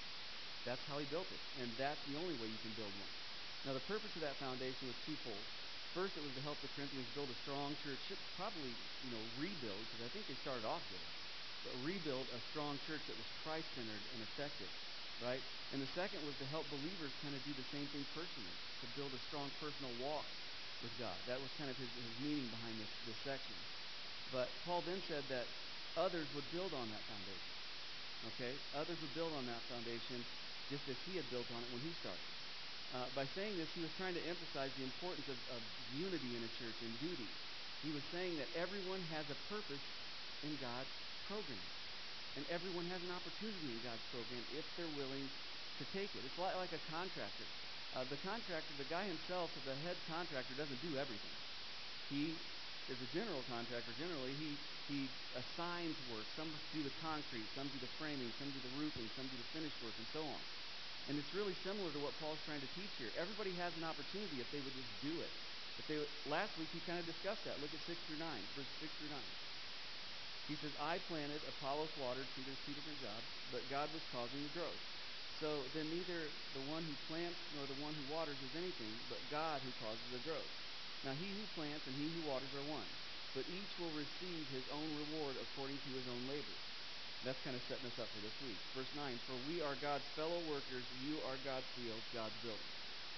That's 0.66 0.84
how 0.90 0.98
he 0.98 1.06
built 1.06 1.30
it. 1.32 1.40
And 1.62 1.78
that's 1.78 2.02
the 2.10 2.18
only 2.18 2.34
way 2.34 2.50
you 2.50 2.58
can 2.60 2.74
build 2.74 2.92
one. 2.98 3.14
Now, 3.66 3.74
the 3.74 3.86
purpose 3.86 4.12
of 4.18 4.22
that 4.26 4.36
foundation 4.42 4.88
was 4.90 4.98
twofold. 5.06 5.46
First, 5.94 6.18
it 6.18 6.24
was 6.26 6.34
to 6.36 6.42
help 6.42 6.58
the 6.62 6.68
Corinthians 6.74 7.08
build 7.16 7.30
a 7.30 7.38
strong 7.46 7.78
church, 7.86 8.02
probably, 8.36 8.74
you 9.06 9.12
know, 9.14 9.24
rebuild, 9.38 9.86
because 9.88 10.02
I 10.04 10.10
think 10.10 10.28
they 10.28 10.38
started 10.42 10.66
off 10.66 10.82
good, 10.90 11.08
but 11.64 11.74
rebuild 11.82 12.28
a 12.34 12.42
strong 12.52 12.78
church 12.86 13.02
that 13.08 13.18
was 13.18 13.30
Christ 13.44 13.70
centered 13.74 14.04
and 14.14 14.22
effective, 14.22 14.70
right? 15.22 15.42
And 15.74 15.82
the 15.82 15.90
second 15.98 16.22
was 16.26 16.36
to 16.38 16.46
help 16.46 16.70
believers 16.70 17.14
kind 17.24 17.34
of 17.34 17.42
do 17.46 17.54
the 17.54 17.66
same 17.74 17.88
thing 17.90 18.06
personally, 18.14 18.58
to 18.82 18.88
build 18.94 19.14
a 19.14 19.22
strong 19.30 19.50
personal 19.62 19.94
walk 20.02 20.28
with 20.84 20.94
God. 21.00 21.18
That 21.26 21.42
was 21.42 21.50
kind 21.58 21.70
of 21.72 21.78
his, 21.78 21.90
his 21.98 22.18
meaning 22.22 22.50
behind 22.50 22.78
this, 22.78 22.92
this 23.08 23.18
section. 23.24 23.56
But 24.32 24.52
Paul 24.68 24.84
then 24.84 25.00
said 25.08 25.24
that 25.32 25.46
others 25.96 26.28
would 26.36 26.46
build 26.52 26.72
on 26.76 26.88
that 26.92 27.04
foundation. 27.08 27.52
Okay? 28.36 28.54
Others 28.76 28.98
would 29.00 29.14
build 29.16 29.34
on 29.38 29.46
that 29.48 29.62
foundation 29.72 30.22
just 30.68 30.84
as 30.92 30.98
he 31.08 31.16
had 31.16 31.28
built 31.32 31.48
on 31.56 31.64
it 31.64 31.70
when 31.72 31.84
he 31.84 31.92
started. 32.04 32.28
Uh, 32.96 33.08
by 33.16 33.28
saying 33.36 33.52
this, 33.60 33.68
he 33.76 33.84
was 33.84 33.92
trying 34.00 34.16
to 34.16 34.24
emphasize 34.28 34.72
the 34.80 34.88
importance 34.88 35.28
of, 35.28 35.40
of 35.52 35.62
unity 35.96 36.32
in 36.36 36.42
a 36.44 36.52
church 36.56 36.78
and 36.84 36.92
duty. 37.04 37.28
He 37.84 37.92
was 37.92 38.04
saying 38.16 38.40
that 38.40 38.48
everyone 38.56 39.04
has 39.12 39.28
a 39.28 39.38
purpose 39.52 39.84
in 40.44 40.56
God's 40.60 40.92
program. 41.28 41.68
And 42.40 42.46
everyone 42.54 42.86
has 42.94 43.02
an 43.02 43.12
opportunity 43.12 43.76
in 43.76 43.80
God's 43.82 44.04
program 44.14 44.44
if 44.56 44.66
they're 44.78 44.96
willing 44.96 45.26
to 45.26 45.84
take 45.92 46.10
it. 46.14 46.22
It's 46.24 46.40
like, 46.40 46.56
like 46.56 46.74
a 46.74 46.84
contractor. 46.94 47.48
Uh, 47.96 48.06
the 48.08 48.20
contractor, 48.22 48.74
the 48.78 48.88
guy 48.92 49.04
himself, 49.08 49.50
the 49.66 49.74
head 49.88 49.98
contractor, 50.06 50.54
doesn't 50.54 50.82
do 50.86 50.96
everything. 51.00 51.36
He 52.14 52.38
is 52.88 53.00
a 53.04 53.10
general 53.12 53.44
contractor. 53.52 53.92
Generally, 54.00 54.34
he 54.40 54.50
he 54.88 55.00
assigns 55.36 55.96
work. 56.08 56.24
Some 56.40 56.48
do 56.72 56.80
the 56.84 56.96
concrete, 57.04 57.48
some 57.52 57.68
do 57.68 57.80
the 57.84 57.92
framing, 58.00 58.32
some 58.40 58.48
do 58.48 58.60
the 58.64 58.74
roofing, 58.80 59.08
some 59.20 59.28
do 59.28 59.36
the 59.36 59.50
finish 59.52 59.76
work, 59.84 59.96
and 60.00 60.08
so 60.16 60.24
on. 60.24 60.42
And 61.12 61.20
it's 61.20 61.32
really 61.36 61.56
similar 61.64 61.92
to 61.92 62.00
what 62.00 62.16
Paul's 62.20 62.40
trying 62.48 62.64
to 62.64 62.72
teach 62.76 62.92
here. 63.00 63.12
Everybody 63.20 63.52
has 63.60 63.76
an 63.76 63.84
opportunity 63.84 64.40
if 64.40 64.48
they 64.52 64.60
would 64.64 64.76
just 64.76 64.92
do 65.04 65.14
it. 65.20 65.32
If 65.80 65.86
they 65.88 65.98
last 66.32 66.56
week 66.60 66.72
he 66.72 66.80
kind 66.88 67.00
of 67.00 67.06
discussed 67.08 67.44
that. 67.48 67.60
Look 67.60 67.72
at 67.72 67.84
six 67.84 68.00
through 68.08 68.20
nine, 68.24 68.44
verses 68.56 68.72
six 68.80 68.92
through 69.00 69.12
nine. 69.12 69.32
He 70.48 70.56
says, 70.64 70.72
"I 70.80 70.96
planted, 71.12 71.44
Apollos 71.44 71.92
watered." 72.00 72.28
See, 72.36 72.44
there's 72.48 72.64
two 72.64 72.76
different 72.76 73.00
jobs, 73.04 73.28
but 73.52 73.62
God 73.70 73.92
was 73.92 74.04
causing 74.16 74.40
the 74.48 74.54
growth. 74.56 74.80
So 75.44 75.62
then 75.76 75.92
neither 75.92 76.32
the 76.56 76.64
one 76.72 76.82
who 76.82 76.96
plants 77.12 77.38
nor 77.54 77.68
the 77.68 77.78
one 77.84 77.94
who 77.94 78.06
waters 78.16 78.40
is 78.42 78.56
anything, 78.56 78.96
but 79.12 79.20
God 79.30 79.62
who 79.62 79.72
causes 79.84 80.08
the 80.12 80.24
growth. 80.24 80.57
Now 81.06 81.14
he 81.18 81.30
who 81.30 81.46
plants 81.54 81.86
and 81.86 81.96
he 81.98 82.10
who 82.10 82.30
waters 82.30 82.50
are 82.58 82.68
one, 82.74 82.90
but 83.38 83.46
each 83.46 83.72
will 83.78 83.94
receive 83.94 84.44
his 84.50 84.66
own 84.74 84.90
reward 85.10 85.38
according 85.38 85.78
to 85.78 85.90
his 85.94 86.08
own 86.10 86.24
labor. 86.30 86.58
That's 87.26 87.42
kind 87.42 87.58
of 87.58 87.64
setting 87.66 87.90
us 87.90 87.98
up 87.98 88.10
for 88.10 88.22
this 88.22 88.38
week. 88.46 88.58
Verse 88.78 88.90
9, 88.94 89.14
for 89.26 89.38
we 89.50 89.62
are 89.62 89.74
God's 89.82 90.06
fellow 90.14 90.42
workers, 90.50 90.86
you 91.06 91.18
are 91.26 91.38
God's 91.46 91.66
field, 91.78 92.02
God's 92.14 92.38
building. 92.46 92.72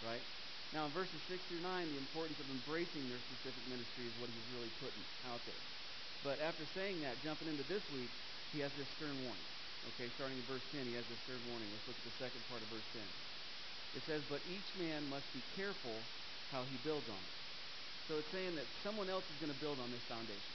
Right? 0.08 0.24
Now 0.72 0.88
in 0.88 0.92
verses 0.96 1.20
6 1.28 1.40
through 1.50 1.64
9, 1.66 1.68
the 1.68 2.04
importance 2.04 2.40
of 2.40 2.48
embracing 2.52 3.04
their 3.10 3.22
specific 3.32 3.64
ministry 3.68 4.06
is 4.08 4.16
what 4.22 4.32
he's 4.32 4.50
really 4.56 4.72
putting 4.80 5.06
out 5.32 5.42
there. 5.44 5.64
But 6.24 6.38
after 6.44 6.64
saying 6.76 7.00
that, 7.04 7.16
jumping 7.24 7.48
into 7.48 7.66
this 7.72 7.84
week, 7.96 8.12
he 8.52 8.60
has 8.60 8.72
this 8.76 8.88
stern 9.00 9.16
warning. 9.24 9.50
Okay, 9.96 10.12
starting 10.20 10.36
in 10.36 10.46
verse 10.46 10.64
10, 10.76 10.84
he 10.84 10.96
has 11.00 11.08
this 11.08 11.22
third 11.24 11.40
warning. 11.48 11.68
Let's 11.72 11.88
look 11.88 12.00
at 12.00 12.08
the 12.08 12.18
second 12.20 12.42
part 12.52 12.60
of 12.60 12.68
verse 12.70 12.90
10. 12.92 13.02
It 13.96 14.04
says, 14.04 14.22
But 14.28 14.44
each 14.52 14.70
man 14.78 15.02
must 15.08 15.26
be 15.32 15.42
careful 15.56 15.96
how 16.52 16.62
he 16.68 16.78
builds 16.84 17.08
on 17.08 17.18
it. 17.18 17.39
So 18.10 18.18
it's 18.18 18.34
saying 18.34 18.58
that 18.58 18.66
someone 18.82 19.06
else 19.06 19.22
is 19.30 19.38
going 19.38 19.54
to 19.54 19.62
build 19.62 19.78
on 19.78 19.86
this 19.94 20.02
foundation. 20.10 20.54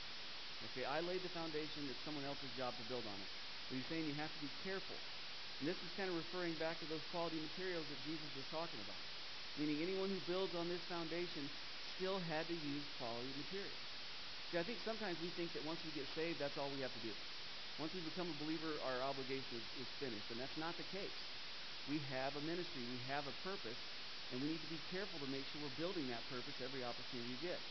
Okay, 0.74 0.82
I 0.82 0.98
laid 1.06 1.22
the 1.22 1.30
foundation, 1.30 1.86
it's 1.86 2.02
someone 2.02 2.26
else's 2.26 2.50
job 2.58 2.74
to 2.74 2.84
build 2.90 3.06
on 3.06 3.14
it. 3.14 3.30
But 3.70 3.78
he's 3.78 3.86
saying 3.86 4.10
you 4.10 4.18
have 4.18 4.32
to 4.34 4.42
be 4.42 4.50
careful. 4.66 4.98
And 5.62 5.70
this 5.70 5.78
is 5.78 5.90
kind 5.94 6.10
of 6.10 6.18
referring 6.18 6.58
back 6.58 6.74
to 6.82 6.86
those 6.90 7.04
quality 7.14 7.38
materials 7.38 7.86
that 7.86 8.00
Jesus 8.10 8.26
was 8.34 8.42
talking 8.50 8.80
about. 8.82 8.98
Meaning 9.54 9.86
anyone 9.86 10.10
who 10.10 10.18
builds 10.26 10.50
on 10.58 10.66
this 10.66 10.82
foundation 10.90 11.46
still 11.94 12.18
had 12.26 12.42
to 12.50 12.56
use 12.58 12.82
quality 12.98 13.30
materials. 13.38 13.82
See, 14.50 14.58
I 14.58 14.66
think 14.66 14.82
sometimes 14.82 15.14
we 15.22 15.30
think 15.38 15.54
that 15.54 15.62
once 15.62 15.78
we 15.86 15.94
get 15.94 16.10
saved, 16.18 16.42
that's 16.42 16.58
all 16.58 16.66
we 16.74 16.82
have 16.82 16.90
to 16.90 17.04
do. 17.06 17.14
Once 17.78 17.94
we 17.94 18.02
become 18.02 18.26
a 18.26 18.38
believer, 18.42 18.74
our 18.82 18.98
obligation 19.06 19.54
is, 19.54 19.86
is 19.86 19.90
finished. 20.02 20.26
And 20.34 20.42
that's 20.42 20.58
not 20.58 20.74
the 20.74 20.86
case. 20.90 21.18
We 21.86 22.02
have 22.18 22.34
a 22.34 22.42
ministry, 22.50 22.82
we 22.82 22.98
have 23.14 23.22
a 23.30 23.34
purpose, 23.46 23.78
and 24.34 24.42
we 24.42 24.50
need 24.50 24.62
to 24.66 24.72
be 24.74 24.82
careful 24.90 25.22
to 25.22 25.30
make 25.30 25.46
sure 25.54 25.62
we're 25.62 25.78
building 25.78 26.10
that 26.10 26.26
purpose 26.26 26.58
every 26.58 26.82
opportunity 26.82 27.38
we 27.38 27.38
get. 27.38 27.62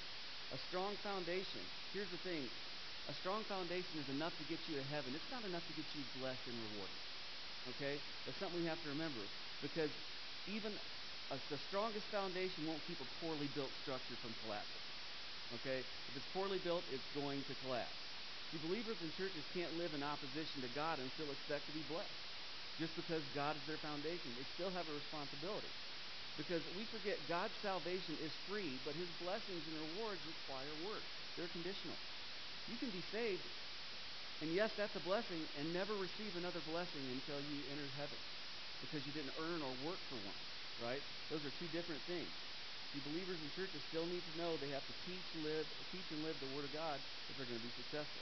A 0.55 0.59
strong 0.71 0.95
foundation, 1.03 1.59
here's 1.91 2.07
the 2.07 2.23
thing 2.23 2.47
a 3.11 3.13
strong 3.19 3.43
foundation 3.51 3.99
is 3.99 4.07
enough 4.07 4.31
to 4.39 4.47
get 4.47 4.63
you 4.71 4.79
to 4.79 4.85
heaven. 4.87 5.11
It's 5.11 5.27
not 5.27 5.43
enough 5.43 5.67
to 5.67 5.75
get 5.75 5.83
you 5.91 6.07
blessed 6.23 6.47
and 6.47 6.55
rewarded. 6.71 6.95
Okay? 7.75 7.99
That's 8.23 8.39
something 8.39 8.63
we 8.63 8.69
have 8.71 8.79
to 8.79 8.89
remember. 8.95 9.19
Because 9.59 9.91
even 10.47 10.71
a, 11.27 11.35
the 11.51 11.59
strongest 11.67 12.07
foundation 12.15 12.63
won't 12.63 12.79
keep 12.87 12.95
a 13.03 13.09
poorly 13.19 13.51
built 13.51 13.75
structure 13.83 14.15
from 14.23 14.31
collapsing. 14.47 14.87
Okay? 15.59 15.83
If 15.83 16.13
it's 16.15 16.31
poorly 16.31 16.63
built, 16.63 16.87
it's 16.95 17.11
going 17.11 17.43
to 17.43 17.53
collapse. 17.67 17.99
See, 18.55 18.63
believers 18.63 18.95
in 19.03 19.11
churches 19.19 19.43
can't 19.51 19.75
live 19.75 19.91
in 19.91 19.99
opposition 19.99 20.63
to 20.63 20.71
God 20.71 21.03
and 21.03 21.11
still 21.19 21.27
expect 21.27 21.67
to 21.67 21.75
be 21.75 21.83
blessed. 21.91 22.23
Just 22.79 22.95
because 22.95 23.19
God 23.35 23.59
is 23.59 23.67
their 23.67 23.83
foundation, 23.83 24.31
they 24.39 24.47
still 24.55 24.71
have 24.71 24.87
a 24.87 24.95
responsibility. 24.95 25.82
Because 26.37 26.61
we 26.75 26.85
forget 26.89 27.29
God's 27.29 27.53
salvation 27.61 28.17
is 28.17 28.33
free, 28.49 28.79
but 28.83 28.95
his 28.95 29.09
blessings 29.21 29.61
and 29.69 29.75
rewards 29.77 30.21
require 30.25 30.73
work. 30.81 31.05
They're 31.37 31.51
conditional. 31.53 31.97
You 32.67 32.77
can 32.77 32.89
be 32.89 33.03
saved, 33.13 33.43
and 34.41 34.49
yes, 34.53 34.71
that's 34.75 34.95
a 34.95 35.03
blessing, 35.03 35.45
and 35.59 35.73
never 35.73 35.93
receive 35.93 36.35
another 36.35 36.59
blessing 36.67 37.05
until 37.11 37.39
you 37.39 37.63
enter 37.71 37.87
heaven 37.95 38.17
because 38.81 39.05
you 39.05 39.13
didn't 39.13 39.35
earn 39.39 39.61
or 39.61 39.71
work 39.85 40.01
for 40.09 40.17
one, 40.19 40.41
right? 40.83 41.01
Those 41.29 41.45
are 41.45 41.53
two 41.63 41.69
different 41.71 42.01
things. 42.09 42.33
See, 42.91 42.99
believers 42.99 43.39
in 43.39 43.49
churches 43.55 43.81
still 43.89 44.05
need 44.05 44.21
to 44.21 44.35
know 44.37 44.57
they 44.57 44.69
have 44.69 44.85
to 44.85 44.95
teach, 45.07 45.25
live, 45.39 45.65
teach 45.95 46.05
and 46.11 46.21
live 46.27 46.35
the 46.43 46.51
Word 46.51 46.65
of 46.65 46.73
God 46.73 46.99
if 47.29 47.37
they're 47.37 47.47
going 47.47 47.61
to 47.61 47.67
be 47.67 47.73
successful. 47.79 48.21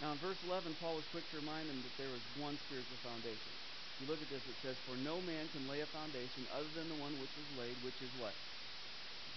Now, 0.00 0.12
in 0.12 0.18
verse 0.18 0.40
11, 0.48 0.80
Paul 0.80 0.96
was 0.96 1.04
quick 1.12 1.28
to 1.30 1.36
remind 1.36 1.68
them 1.68 1.84
that 1.84 1.92
there 2.00 2.08
was 2.08 2.24
one 2.40 2.56
spiritual 2.56 2.96
foundation. 3.04 3.52
You 4.00 4.08
look 4.08 4.22
at 4.24 4.32
this, 4.32 4.42
it 4.48 4.56
says, 4.64 4.80
For 4.88 4.96
no 4.96 5.20
man 5.20 5.48
can 5.52 5.68
lay 5.68 5.80
a 5.84 5.86
foundation 5.86 6.48
other 6.50 6.72
than 6.74 6.88
the 6.88 6.96
one 6.96 7.20
which 7.20 7.36
was 7.36 7.48
laid, 7.60 7.76
which 7.84 8.00
is 8.00 8.10
what? 8.16 8.32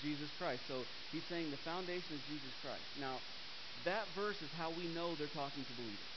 Jesus 0.02 0.32
Christ. 0.40 0.64
So 0.68 0.88
he's 1.12 1.28
saying 1.28 1.52
the 1.52 1.58
foundation 1.68 2.16
is 2.16 2.24
Jesus 2.24 2.56
Christ. 2.64 2.88
Now, 2.98 3.20
that 3.84 4.08
verse 4.16 4.42
is 4.42 4.50
how 4.58 4.72
we 4.72 4.88
know 4.88 5.16
they're 5.16 5.28
talking 5.28 5.66
to 5.66 5.74
believers. 5.74 6.14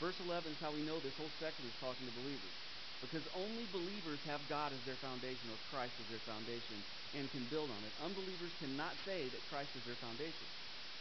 Verse 0.00 0.16
11 0.20 0.52
is 0.52 0.60
how 0.60 0.72
we 0.72 0.82
know 0.82 1.00
this 1.00 1.16
whole 1.16 1.32
section 1.38 1.64
is 1.68 1.76
talking 1.80 2.06
to 2.06 2.12
believers. 2.12 2.56
Because 3.04 3.28
only 3.36 3.68
believers 3.68 4.20
have 4.24 4.40
God 4.48 4.72
as 4.72 4.80
their 4.88 4.96
foundation 4.96 5.52
or 5.52 5.60
Christ 5.68 5.92
as 6.00 6.08
their 6.08 6.24
foundation 6.24 6.80
and 7.12 7.30
can 7.30 7.44
build 7.44 7.68
on 7.70 7.84
it. 7.84 7.92
Unbelievers 8.00 8.52
cannot 8.58 8.96
say 9.04 9.28
that 9.28 9.44
Christ 9.52 9.76
is 9.76 9.84
their 9.84 10.00
foundation. 10.00 10.48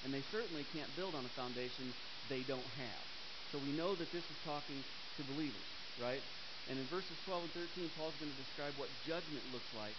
And 0.03 0.13
they 0.13 0.21
certainly 0.21 0.63
can't 0.75 0.91
build 0.95 1.15
on 1.15 1.25
a 1.25 1.33
foundation 1.39 1.93
they 2.27 2.43
don't 2.43 2.67
have. 2.75 3.03
So 3.51 3.59
we 3.59 3.71
know 3.71 3.95
that 3.95 4.11
this 4.11 4.23
is 4.27 4.37
talking 4.43 4.83
to 5.17 5.23
believers, 5.23 5.67
right? 5.97 6.21
And 6.67 6.81
in 6.81 6.85
verses 6.89 7.13
12 7.25 7.43
and 7.43 7.53
13, 7.53 7.89
Paul's 7.93 8.17
going 8.17 8.33
to 8.33 8.41
describe 8.41 8.73
what 8.77 8.89
judgment 9.05 9.45
looks 9.53 9.69
like 9.77 9.93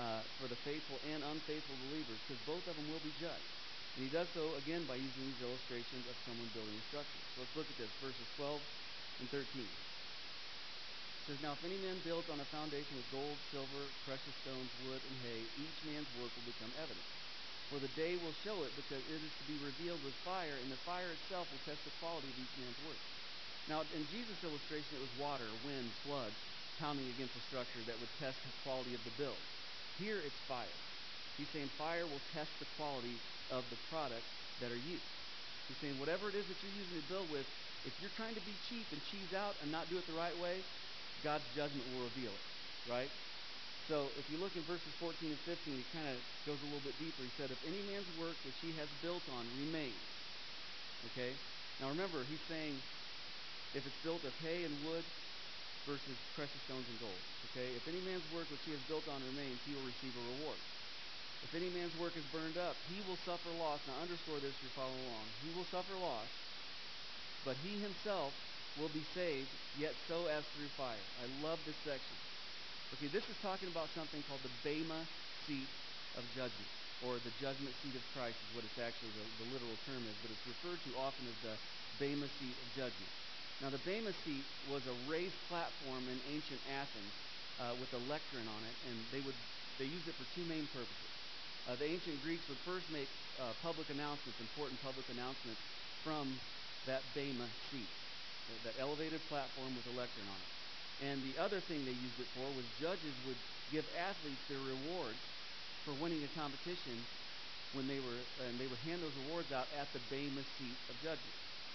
uh, 0.00 0.24
for 0.40 0.48
the 0.48 0.56
faithful 0.64 0.96
and 1.04 1.20
unfaithful 1.24 1.76
believers, 1.88 2.20
because 2.24 2.40
both 2.48 2.64
of 2.64 2.76
them 2.76 2.88
will 2.88 3.00
be 3.04 3.12
judged. 3.20 3.52
And 3.96 4.04
he 4.04 4.08
does 4.12 4.28
so, 4.32 4.56
again, 4.56 4.84
by 4.84 4.96
using 4.96 5.24
these 5.24 5.40
illustrations 5.40 6.04
of 6.08 6.16
someone 6.24 6.48
building 6.52 6.76
a 6.76 6.84
structure. 6.84 7.20
So 7.32 7.44
let's 7.44 7.56
look 7.56 7.68
at 7.68 7.76
this, 7.80 7.92
verses 8.00 8.28
12 8.36 8.60
and 9.20 9.28
13. 9.32 9.64
It 9.64 11.24
says, 11.24 11.40
Now 11.40 11.56
if 11.56 11.64
any 11.64 11.80
man 11.80 11.96
builds 12.04 12.28
on 12.28 12.40
a 12.40 12.48
foundation 12.52 12.96
with 12.96 13.08
gold, 13.08 13.40
silver, 13.48 13.88
precious 14.04 14.36
stones, 14.44 14.68
wood, 14.84 15.00
and 15.00 15.16
hay, 15.24 15.48
each 15.56 15.80
man's 15.84 16.08
work 16.20 16.32
will 16.36 16.48
become 16.48 16.72
evident. 16.76 17.08
For 17.72 17.80
the 17.80 17.88
day 17.96 18.16
will 18.20 18.36
show 18.44 18.62
it, 18.68 18.72
because 18.76 19.00
it 19.10 19.20
is 19.24 19.32
to 19.40 19.44
be 19.48 19.56
revealed 19.58 20.04
with 20.04 20.14
fire, 20.22 20.60
and 20.60 20.68
the 20.70 20.80
fire 20.84 21.10
itself 21.16 21.48
will 21.50 21.64
test 21.64 21.82
the 21.82 21.94
quality 21.98 22.28
of 22.30 22.38
each 22.38 22.54
man's 22.60 22.80
work. 22.84 23.00
Now, 23.66 23.82
in 23.82 24.04
Jesus' 24.14 24.38
illustration, 24.46 24.94
it 24.94 25.02
was 25.02 25.14
water, 25.18 25.46
wind, 25.66 25.90
floods 26.06 26.38
pounding 26.78 27.08
against 27.18 27.34
a 27.34 27.42
structure 27.50 27.82
that 27.88 27.98
would 27.98 28.12
test 28.22 28.38
the 28.38 28.54
quality 28.62 28.94
of 28.94 29.02
the 29.02 29.14
build. 29.18 29.38
Here, 29.98 30.22
it's 30.22 30.40
fire. 30.46 30.76
He's 31.34 31.50
saying 31.50 31.66
fire 31.74 32.06
will 32.06 32.22
test 32.30 32.52
the 32.62 32.68
quality 32.78 33.16
of 33.50 33.66
the 33.72 33.80
products 33.90 34.28
that 34.62 34.70
are 34.70 34.82
used. 34.86 35.10
He's 35.66 35.78
saying 35.82 35.98
whatever 35.98 36.30
it 36.30 36.36
is 36.38 36.46
that 36.46 36.58
you're 36.62 36.78
using 36.78 37.00
to 37.02 37.08
build 37.10 37.28
with, 37.34 37.46
if 37.84 37.92
you're 37.98 38.14
trying 38.14 38.34
to 38.38 38.44
be 38.46 38.54
cheap 38.70 38.86
and 38.94 39.00
cheese 39.10 39.32
out 39.34 39.54
and 39.62 39.70
not 39.74 39.90
do 39.90 39.98
it 39.98 40.06
the 40.06 40.18
right 40.18 40.34
way, 40.38 40.62
God's 41.26 41.46
judgment 41.58 41.82
will 41.94 42.06
reveal 42.06 42.30
it, 42.30 42.44
right? 42.90 43.10
So 43.90 44.10
if 44.18 44.26
you 44.30 44.38
look 44.42 44.54
in 44.58 44.62
verses 44.66 44.90
14 44.98 45.14
and 45.30 45.42
15, 45.46 45.74
he 45.74 45.86
kind 45.94 46.06
of 46.10 46.18
goes 46.42 46.58
a 46.58 46.66
little 46.66 46.82
bit 46.82 46.98
deeper. 46.98 47.22
He 47.22 47.34
said, 47.38 47.50
If 47.50 47.60
any 47.62 47.78
man's 47.86 48.10
work 48.18 48.34
which 48.42 48.58
he 48.58 48.74
has 48.78 48.90
built 49.02 49.22
on 49.38 49.46
remains, 49.62 50.06
okay? 51.14 51.30
Now 51.78 51.94
remember, 51.94 52.18
he's 52.26 52.42
saying 52.50 52.74
if 53.74 53.82
it's 53.82 54.00
built 54.06 54.22
of 54.22 54.34
hay 54.44 54.62
and 54.62 54.74
wood 54.86 55.02
versus 55.86 56.18
precious 56.34 56.60
stones 56.66 56.86
and 56.86 56.98
gold. 57.00 57.22
Okay? 57.50 57.70
If 57.78 57.86
any 57.86 58.02
man's 58.02 58.26
work 58.34 58.46
which 58.50 58.62
he 58.66 58.74
has 58.74 58.82
built 58.90 59.06
on 59.06 59.22
remains, 59.34 59.58
he 59.64 59.72
will 59.74 59.86
receive 59.86 60.12
a 60.14 60.24
reward. 60.38 60.60
If 61.46 61.54
any 61.54 61.70
man's 61.70 61.94
work 62.02 62.10
is 62.18 62.26
burned 62.34 62.58
up, 62.58 62.74
he 62.90 62.98
will 63.06 63.18
suffer 63.22 63.50
loss. 63.62 63.78
Now 63.86 64.02
underscore 64.02 64.42
this 64.42 64.50
if 64.50 64.66
you're 64.66 64.78
following 64.78 64.98
along. 65.06 65.26
He 65.46 65.50
will 65.54 65.68
suffer 65.70 65.94
loss, 66.02 66.26
but 67.46 67.54
he 67.62 67.78
himself 67.78 68.34
will 68.82 68.90
be 68.90 69.04
saved, 69.14 69.48
yet 69.78 69.94
so 70.10 70.26
as 70.26 70.44
through 70.56 70.68
fire. 70.74 71.04
I 71.22 71.26
love 71.40 71.62
this 71.64 71.78
section. 71.86 72.16
Okay, 72.98 73.08
this 73.14 73.24
is 73.30 73.36
talking 73.40 73.70
about 73.70 73.88
something 73.94 74.20
called 74.26 74.42
the 74.42 74.52
Bema 74.66 75.00
seat 75.46 75.70
of 76.18 76.24
judgment, 76.34 76.70
or 77.06 77.16
the 77.22 77.34
judgment 77.38 77.72
seat 77.84 77.94
of 77.94 78.04
Christ 78.16 78.36
is 78.36 78.50
what 78.56 78.64
it's 78.66 78.80
actually 78.82 79.12
the, 79.16 79.24
the 79.44 79.48
literal 79.54 79.76
term 79.86 80.02
is, 80.02 80.16
but 80.24 80.34
it's 80.34 80.46
referred 80.50 80.80
to 80.82 80.90
often 80.98 81.24
as 81.30 81.38
the 81.46 81.54
Bema 82.02 82.26
seat 82.42 82.56
of 82.58 82.68
judgment. 82.74 83.12
Now, 83.64 83.72
the 83.72 83.80
Bema 83.88 84.12
seat 84.24 84.44
was 84.68 84.84
a 84.84 84.96
raised 85.08 85.36
platform 85.48 86.04
in 86.12 86.18
ancient 86.28 86.60
Athens 86.76 87.12
uh, 87.56 87.72
with 87.80 87.88
a 87.96 88.02
lectern 88.12 88.44
on 88.44 88.60
it, 88.68 88.76
and 88.92 88.96
they 89.16 89.24
would 89.24 89.36
they 89.80 89.88
used 89.88 90.08
it 90.08 90.16
for 90.16 90.28
two 90.36 90.44
main 90.48 90.64
purposes. 90.72 91.12
Uh, 91.68 91.76
the 91.76 91.88
ancient 91.88 92.16
Greeks 92.24 92.44
would 92.48 92.60
first 92.64 92.88
make 92.92 93.08
uh, 93.40 93.52
public 93.60 93.88
announcements, 93.92 94.40
important 94.40 94.80
public 94.80 95.04
announcements, 95.12 95.60
from 96.00 96.24
that 96.88 97.04
Bema 97.12 97.44
seat, 97.68 97.88
that, 98.48 98.72
that 98.72 98.76
elevated 98.80 99.20
platform 99.28 99.68
with 99.76 99.84
a 99.92 99.94
lectern 100.00 100.24
on 100.32 100.38
it. 100.40 100.50
And 101.12 101.16
the 101.28 101.36
other 101.36 101.60
thing 101.60 101.84
they 101.84 101.96
used 101.96 102.16
it 102.16 102.28
for 102.32 102.48
was 102.56 102.64
judges 102.80 103.12
would 103.28 103.40
give 103.68 103.84
athletes 104.00 104.40
their 104.48 104.62
rewards 104.64 105.20
for 105.84 105.92
winning 106.00 106.24
a 106.24 106.30
competition 106.32 106.96
when 107.76 107.84
they 107.84 108.00
were, 108.00 108.20
and 108.48 108.56
they 108.56 108.68
would 108.68 108.80
hand 108.88 109.04
those 109.04 109.16
rewards 109.28 109.52
out 109.52 109.68
at 109.76 109.88
the 109.92 110.00
Bema 110.08 110.40
seat 110.56 110.78
of 110.88 110.96
judges. 111.04 111.34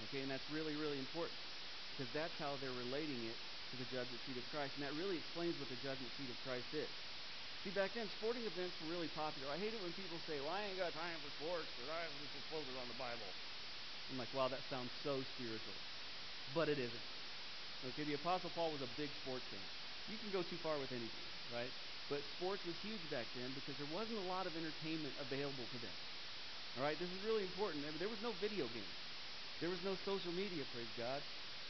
Okay, 0.09 0.25
and 0.25 0.31
that's 0.33 0.45
really, 0.49 0.73
really 0.81 0.97
important 0.97 1.37
because 1.93 2.11
that's 2.11 2.35
how 2.39 2.57
they're 2.57 2.75
relating 2.75 3.25
it 3.27 3.37
to 3.71 3.75
the 3.77 3.85
judgment 3.85 4.19
seat 4.27 4.37
of 4.37 4.45
Christ. 4.51 4.75
And 4.75 4.83
that 4.83 4.95
really 4.95 5.17
explains 5.17 5.55
what 5.59 5.69
the 5.69 5.79
judgment 5.79 6.11
seat 6.17 6.29
of 6.29 6.39
Christ 6.43 6.73
is. 6.73 6.91
See, 7.63 7.69
back 7.69 7.93
then, 7.93 8.09
sporting 8.09 8.43
events 8.43 8.73
were 8.81 8.89
really 8.89 9.07
popular. 9.07 9.47
I 9.53 9.57
hate 9.57 9.73
it 9.73 9.81
when 9.81 9.93
people 9.93 10.17
say, 10.25 10.41
well, 10.41 10.49
I 10.49 10.65
ain't 10.65 10.79
got 10.81 10.93
time 10.97 11.21
for 11.21 11.29
sports 11.37 11.69
because 11.77 11.89
I 11.93 12.09
am 12.09 12.13
just 12.17 12.33
focus 12.49 12.73
on 12.73 12.87
the 12.89 12.97
Bible. 12.97 13.29
I'm 14.09 14.17
like, 14.17 14.33
wow, 14.33 14.49
that 14.49 14.63
sounds 14.69 14.91
so 15.05 15.21
spiritual. 15.21 15.77
But 16.53 16.69
it 16.69 16.79
isn't. 16.79 17.05
Okay, 17.93 18.03
the 18.03 18.13
Apostle 18.13 18.49
Paul 18.49 18.71
was 18.71 18.81
a 18.81 18.87
big 18.87 19.09
sports 19.13 19.45
fan. 19.49 19.61
You 20.09 20.17
can 20.17 20.29
go 20.31 20.41
too 20.43 20.57
far 20.57 20.77
with 20.79 20.91
anything, 20.91 21.29
right? 21.53 21.71
But 22.09 22.25
sports 22.37 22.65
was 22.65 22.75
huge 22.81 23.09
back 23.09 23.27
then 23.33 23.53
because 23.53 23.77
there 23.77 23.89
wasn't 23.89 24.17
a 24.19 24.27
lot 24.27 24.45
of 24.47 24.53
entertainment 24.57 25.13
available 25.19 25.65
to 25.71 25.79
them. 25.79 25.95
All 26.77 26.83
right, 26.83 26.97
this 26.99 27.09
is 27.09 27.21
really 27.25 27.43
important. 27.43 27.85
There 27.99 28.09
was 28.09 28.21
no 28.21 28.33
video 28.33 28.67
games. 28.67 28.97
There 29.59 29.69
was 29.69 29.81
no 29.83 29.95
social 29.95 30.31
media, 30.31 30.65
praise 30.73 30.91
God. 30.97 31.21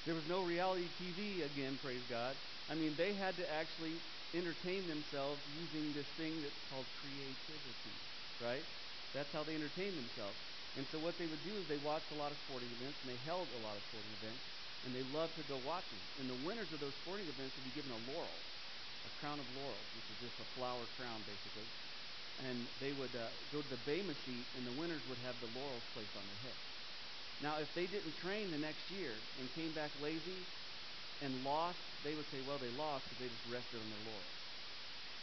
There 0.05 0.15
was 0.15 0.25
no 0.25 0.41
reality 0.41 0.89
TV 0.89 1.41
again, 1.43 1.77
praise 1.77 2.05
God. 2.05 2.37
I 2.67 2.75
mean, 2.75 2.95
they 2.95 3.13
had 3.13 3.37
to 3.37 3.49
actually 3.49 4.01
entertain 4.33 4.87
themselves 4.87 5.47
using 5.47 5.93
this 5.93 6.09
thing 6.09 6.41
that's 6.41 6.61
called 6.61 6.87
creativity, 6.93 8.01
right? 8.39 8.65
That's 9.13 9.31
how 9.31 9.43
they 9.43 9.55
entertained 9.55 9.97
themselves. 9.97 10.39
And 10.75 10.87
so 10.87 10.99
what 10.99 11.17
they 11.17 11.27
would 11.27 11.43
do 11.43 11.57
is 11.57 11.67
they 11.67 11.77
watched 11.77 12.11
a 12.11 12.15
lot 12.15 12.31
of 12.31 12.37
sporting 12.39 12.71
events 12.71 13.01
and 13.01 13.09
they 13.09 13.17
held 13.17 13.51
a 13.51 13.57
lot 13.57 13.75
of 13.77 13.83
sporting 13.83 14.13
events 14.13 14.45
and 14.83 14.95
they 14.95 15.03
loved 15.03 15.35
to 15.35 15.43
go 15.43 15.57
watch 15.57 15.89
them. 15.89 15.99
And 16.17 16.29
the 16.29 16.35
winners 16.35 16.71
of 16.71 16.79
those 16.79 16.95
sporting 16.95 17.27
events 17.27 17.55
would 17.55 17.65
be 17.65 17.71
given 17.71 17.91
a 17.91 17.97
laurel, 17.97 18.45
a 19.05 19.09
crown 19.09 19.39
of 19.39 19.49
laurels, 19.49 19.89
which 19.93 20.09
is 20.09 20.17
just 20.17 20.39
a 20.39 20.45
flower 20.45 20.87
crown 20.87 21.23
basically. 21.23 21.67
And 22.37 22.69
they 22.79 22.93
would 22.93 23.15
uh, 23.15 23.31
go 23.51 23.61
to 23.61 23.69
the 23.69 23.77
Bema 23.77 24.15
seat 24.15 24.47
and 24.55 24.65
the 24.65 24.73
winners 24.73 25.05
would 25.05 25.19
have 25.19 25.39
the 25.39 25.47
laurels 25.47 25.85
placed 25.93 26.15
on 26.15 26.25
their 26.27 26.37
head. 26.37 26.57
Now, 27.41 27.57
if 27.57 27.73
they 27.73 27.87
didn't 27.87 28.15
train 28.15 28.51
the 28.51 28.57
next 28.57 28.91
year 28.91 29.17
and 29.39 29.51
came 29.51 29.73
back 29.73 29.91
lazy 29.99 30.45
and 31.21 31.43
lost, 31.43 31.81
they 32.03 32.13
would 32.15 32.29
say, 32.29 32.41
well, 32.41 32.59
they 32.59 32.69
lost 32.69 33.05
because 33.05 33.17
they 33.17 33.29
just 33.29 33.45
rested 33.45 33.81
on 33.81 33.89
their 33.89 33.99
laurels. 33.99 34.37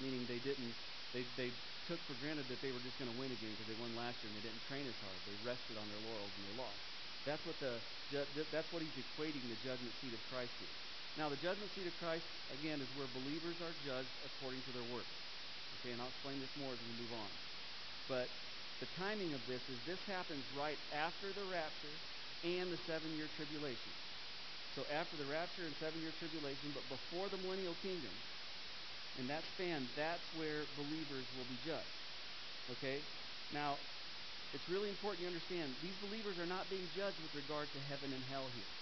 Meaning 0.01 0.27
they 0.27 0.39
didn't, 0.39 0.75
they, 1.15 1.27
they 1.37 1.55
took 1.87 2.05
for 2.07 2.15
granted 2.15 2.49
that 2.49 2.61
they 2.61 2.73
were 2.73 2.81
just 2.81 2.99
going 2.99 3.11
to 3.11 3.17
win 3.17 3.31
again 3.31 3.53
because 3.53 3.67
they 3.67 3.79
won 3.79 3.95
last 3.95 4.23
year 4.23 4.31
and 4.31 4.37
they 4.37 4.43
didn't 4.43 4.63
train 4.67 4.87
as 4.87 4.99
hard. 4.99 5.23
They 5.27 5.35
rested 5.35 5.77
on 5.79 5.89
their 5.89 5.99
laurels 6.03 6.35
and 6.37 6.45
they 6.45 6.53
lost. 6.53 6.83
That's 7.25 7.47
what, 7.47 7.59
the, 7.61 7.83
that's 8.51 8.73
what 8.73 8.83
he's 8.83 8.99
equating 8.99 9.49
the 9.49 9.57
judgment 9.57 9.95
seat 10.01 10.15
of 10.15 10.21
Christ 10.29 10.59
to. 10.59 10.67
Now, 11.17 11.29
the 11.29 11.37
judgment 11.37 11.71
seat 11.75 11.87
of 11.87 11.97
Christ, 11.99 12.27
again, 12.51 12.81
is 12.81 12.89
where 12.95 13.07
believers 13.07 13.61
are 13.61 13.75
judged 13.75 14.15
according 14.25 14.63
to 14.63 14.73
their 14.73 14.85
works. 14.85 15.15
Okay, 15.79 15.93
and 15.93 16.03
I'll 16.03 16.09
explain 16.09 16.41
this 16.41 16.51
more 16.59 16.75
as 16.75 16.79
we 16.83 16.95
move 16.95 17.13
on. 17.13 17.31
But 18.07 18.31
the 18.81 18.87
timing 18.87 19.35
of 19.35 19.47
this 19.47 19.63
is 19.69 19.83
this 19.85 19.99
happens 20.07 20.47
right 20.55 20.79
after 20.93 21.33
the 21.33 21.43
rapture 21.45 21.99
and 22.45 22.71
the 22.71 22.80
seven 22.87 23.11
year 23.16 23.26
tribulation. 23.35 23.92
So 24.76 24.87
after 24.95 25.18
the 25.18 25.26
rapture 25.26 25.66
and 25.66 25.75
seven 25.83 25.99
year 26.02 26.14
tribulation, 26.23 26.71
but 26.71 26.87
before 26.87 27.26
the 27.33 27.40
millennial 27.42 27.75
kingdom, 27.83 28.14
in 29.18 29.26
that 29.26 29.42
span, 29.59 29.90
that's 29.99 30.23
where 30.38 30.62
believers 30.78 31.26
will 31.35 31.49
be 31.50 31.59
judged. 31.66 31.99
Okay? 32.78 33.02
Now, 33.50 33.75
it's 34.54 34.64
really 34.71 34.88
important 34.88 35.26
you 35.26 35.30
understand 35.30 35.75
these 35.83 35.99
believers 36.07 36.38
are 36.38 36.47
not 36.47 36.71
being 36.71 36.87
judged 36.95 37.18
with 37.18 37.35
regard 37.35 37.66
to 37.75 37.78
heaven 37.90 38.14
and 38.14 38.23
hell 38.30 38.47
here. 38.54 38.73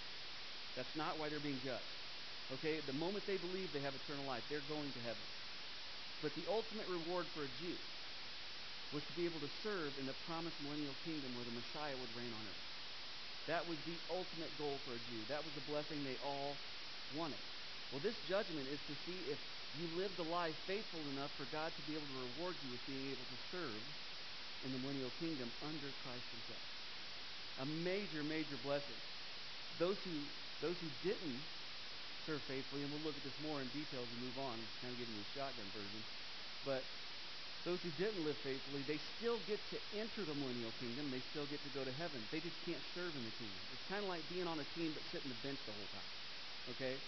That's 0.77 0.93
not 0.93 1.17
why 1.17 1.33
they're 1.33 1.43
being 1.43 1.59
judged. 1.65 1.93
Okay? 2.61 2.85
The 2.85 2.95
moment 3.01 3.25
they 3.25 3.41
believe 3.41 3.73
they 3.73 3.83
have 3.83 3.97
eternal 3.97 4.29
life, 4.29 4.45
they're 4.53 4.65
going 4.69 4.93
to 4.93 5.03
heaven. 5.09 5.27
But 6.21 6.37
the 6.37 6.45
ultimate 6.53 6.87
reward 6.93 7.25
for 7.33 7.41
a 7.41 7.51
Jew 7.65 7.77
was 8.93 9.03
to 9.09 9.15
be 9.17 9.25
able 9.25 9.41
to 9.41 9.51
serve 9.65 9.91
in 9.99 10.07
the 10.07 10.15
promised 10.29 10.57
millennial 10.63 10.95
kingdom 11.03 11.33
where 11.35 11.49
the 11.49 11.57
Messiah 11.57 11.97
would 11.97 12.13
reign 12.15 12.31
on 12.31 12.45
earth. 12.45 12.66
That 13.47 13.63
was 13.71 13.79
the 13.87 13.95
ultimate 14.11 14.51
goal 14.59 14.75
for 14.83 14.93
a 14.93 15.01
Jew. 15.07 15.23
That 15.31 15.39
was 15.39 15.55
the 15.55 15.67
blessing 15.71 16.03
they 16.03 16.19
all 16.27 16.59
wanted. 17.15 17.39
Well, 17.95 18.03
this 18.03 18.19
judgment 18.27 18.67
is 18.67 18.83
to 18.91 18.95
see 19.07 19.19
if 19.31 19.39
you 19.79 19.87
lived 19.95 20.19
a 20.19 20.27
life 20.35 20.57
faithful 20.67 20.99
enough 21.15 21.31
for 21.39 21.47
God 21.55 21.71
to 21.71 21.83
be 21.87 21.95
able 21.95 22.11
to 22.11 22.19
reward 22.35 22.59
you 22.59 22.69
with 22.75 22.83
being 22.91 23.07
able 23.15 23.23
to 23.23 23.39
serve 23.55 23.83
in 24.67 24.71
the 24.75 24.81
millennial 24.83 25.13
kingdom 25.23 25.47
under 25.63 25.87
Christ 26.03 26.27
himself. 26.35 26.65
A 27.63 27.67
major, 27.87 28.27
major 28.27 28.59
blessing. 28.67 28.99
Those 29.79 29.97
who 30.03 30.17
those 30.65 30.77
who 30.81 30.91
didn't 31.05 31.41
serve 32.25 32.41
faithfully, 32.49 32.83
and 32.83 32.91
we'll 32.91 33.05
look 33.05 33.15
at 33.15 33.23
this 33.23 33.39
more 33.45 33.61
in 33.61 33.69
detail 33.77 34.01
as 34.01 34.09
we 34.09 34.19
move 34.25 34.39
on, 34.41 34.57
kind 34.81 34.91
of 34.91 34.99
giving 34.99 35.15
you 35.15 35.23
a 35.23 35.31
shotgun 35.37 35.69
version. 35.71 36.01
But 36.65 36.83
those 37.67 37.83
who 37.83 37.91
didn't 37.91 38.23
live 38.23 38.39
faithfully, 38.47 38.87
they 38.87 39.03
still 39.19 39.43
get 39.43 39.59
to 39.75 39.79
enter 39.91 40.23
the 40.23 40.39
millennial 40.39 40.71
kingdom. 40.79 41.11
They 41.11 41.19
still 41.19 41.51
get 41.51 41.59
to 41.67 41.73
go 41.75 41.83
to 41.83 41.91
heaven. 41.99 42.23
They 42.31 42.39
just 42.39 42.63
can't 42.63 42.81
serve 42.95 43.11
in 43.19 43.27
the 43.27 43.35
kingdom. 43.35 43.59
It's 43.75 43.83
kind 43.91 44.07
of 44.07 44.09
like 44.09 44.23
being 44.31 44.47
on 44.47 44.63
a 44.63 44.69
team 44.79 44.95
but 44.95 45.03
sitting 45.11 45.27
the 45.27 45.41
bench 45.43 45.59
the 45.67 45.75
whole 45.75 45.91
time. 45.91 46.07
Okay? 46.71 47.03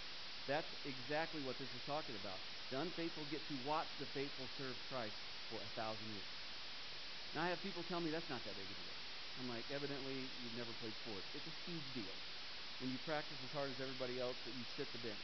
That's 0.51 0.67
exactly 0.83 1.39
what 1.47 1.63
this 1.63 1.71
is 1.71 1.83
talking 1.87 2.19
about. 2.19 2.43
The 2.75 2.83
unfaithful 2.83 3.23
get 3.31 3.47
to 3.49 3.57
watch 3.63 3.87
the 4.03 4.11
faithful 4.19 4.51
serve 4.59 4.75
Christ 4.91 5.15
for 5.47 5.63
a 5.63 5.71
thousand 5.79 6.11
years. 6.11 6.27
Now, 7.39 7.47
I 7.47 7.55
have 7.55 7.63
people 7.63 7.87
tell 7.87 8.03
me 8.03 8.11
that's 8.11 8.29
not 8.29 8.43
that 8.43 8.59
big 8.59 8.67
of 8.67 8.75
a 8.75 8.83
deal. 8.83 8.99
I'm 9.39 9.47
like, 9.47 9.63
evidently, 9.71 10.27
you've 10.43 10.59
never 10.59 10.75
played 10.83 10.97
sports. 10.99 11.31
It's 11.39 11.47
a 11.47 11.57
huge 11.71 11.87
deal 11.95 12.19
when 12.83 12.91
you 12.91 12.99
practice 13.07 13.39
as 13.47 13.53
hard 13.55 13.71
as 13.71 13.79
everybody 13.79 14.19
else, 14.19 14.35
but 14.43 14.59
you 14.59 14.67
sit 14.75 14.91
the 14.91 14.99
bench. 14.99 15.23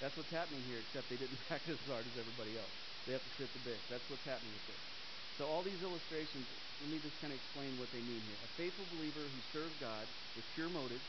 That's 0.00 0.16
what's 0.16 0.32
happening 0.32 0.64
here, 0.64 0.80
except 0.80 1.12
they 1.12 1.20
didn't 1.20 1.36
practice 1.52 1.76
as 1.76 1.88
hard 1.90 2.08
as 2.08 2.16
everybody 2.16 2.56
else. 2.56 2.89
They 3.06 3.12
have 3.12 3.24
to 3.24 3.30
sit 3.30 3.52
the 3.52 3.58
bench. 3.58 3.84
That's 3.88 4.08
what's 4.08 4.24
happening 4.24 4.52
with 4.52 4.66
this. 4.66 4.82
So, 5.32 5.46
all 5.46 5.62
these 5.62 5.82
illustrations, 5.82 6.48
let 6.80 6.88
me 6.90 6.98
just 6.98 7.20
kind 7.20 7.32
of 7.32 7.36
explain 7.36 7.78
what 7.78 7.92
they 7.92 8.02
mean 8.02 8.22
here. 8.22 8.38
A 8.44 8.48
faithful 8.56 8.86
believer 8.86 9.30
who 9.34 9.40
serves 9.40 9.76
God 9.76 10.08
with 10.34 10.48
pure 10.48 10.68
motives 10.68 11.06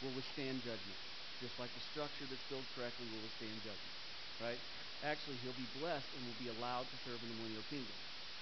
will 0.00 0.12
withstand 0.12 0.62
judgment, 0.62 0.98
just 1.38 1.58
like 1.58 1.74
the 1.74 1.80
structure 1.80 2.26
that's 2.26 2.42
built 2.42 2.66
correctly 2.74 3.06
will 3.06 3.20
withstand 3.20 3.62
judgment, 3.62 3.92
right? 4.38 4.60
Actually, 5.02 5.36
he'll 5.36 5.52
be 5.52 5.66
blessed 5.66 6.14
and 6.14 6.24
will 6.26 6.34
be 6.34 6.48
allowed 6.48 6.90
to 6.90 6.96
serve 7.04 7.22
in 7.22 7.28
the 7.28 7.34
millennial 7.34 7.62
kingdom. 7.62 7.96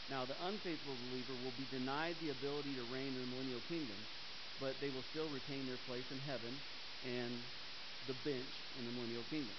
Now, 0.09 0.25
the 0.25 0.37
unfaithful 0.47 0.97
believer 0.97 1.35
will 1.35 1.52
be 1.52 1.66
denied 1.66 2.16
the 2.21 2.30
ability 2.30 2.75
to 2.76 2.85
reign 2.85 3.14
in 3.14 3.21
the 3.21 3.26
millennial 3.26 3.61
kingdom, 3.61 4.07
but 4.59 4.80
they 4.80 4.90
will 4.90 5.02
still 5.02 5.28
retain 5.28 5.66
their 5.66 5.78
place 5.78 6.11
in 6.11 6.21
heaven 6.21 6.61
and 7.02 7.42
the 8.07 8.14
bench 8.14 8.62
in 8.78 8.87
the 8.87 8.92
millennial 8.92 9.25
kingdom. 9.25 9.57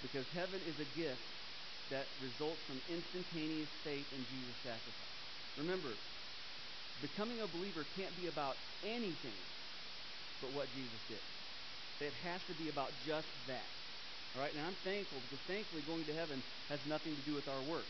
Because 0.00 0.26
heaven 0.28 0.62
is 0.62 0.78
a 0.78 0.84
gift 0.84 1.31
that 1.92 2.08
results 2.24 2.60
from 2.64 2.80
instantaneous 2.88 3.68
faith 3.84 4.08
in 4.16 4.24
Jesus' 4.24 4.56
sacrifice. 4.64 5.16
Remember, 5.60 5.92
becoming 7.04 7.38
a 7.40 7.46
believer 7.46 7.84
can't 7.96 8.16
be 8.16 8.26
about 8.26 8.56
anything 8.82 9.36
but 10.40 10.50
what 10.56 10.66
Jesus 10.72 11.00
did. 11.06 11.22
It 12.00 12.16
has 12.24 12.40
to 12.48 12.54
be 12.56 12.72
about 12.72 12.90
just 13.06 13.28
that. 13.46 13.68
All 14.34 14.40
right, 14.40 14.50
and 14.50 14.64
I'm 14.64 14.74
thankful 14.82 15.20
because 15.28 15.44
thankfully 15.44 15.84
going 15.84 16.08
to 16.08 16.16
heaven 16.16 16.42
has 16.72 16.80
nothing 16.88 17.14
to 17.14 17.24
do 17.28 17.36
with 17.36 17.46
our 17.46 17.62
work, 17.68 17.86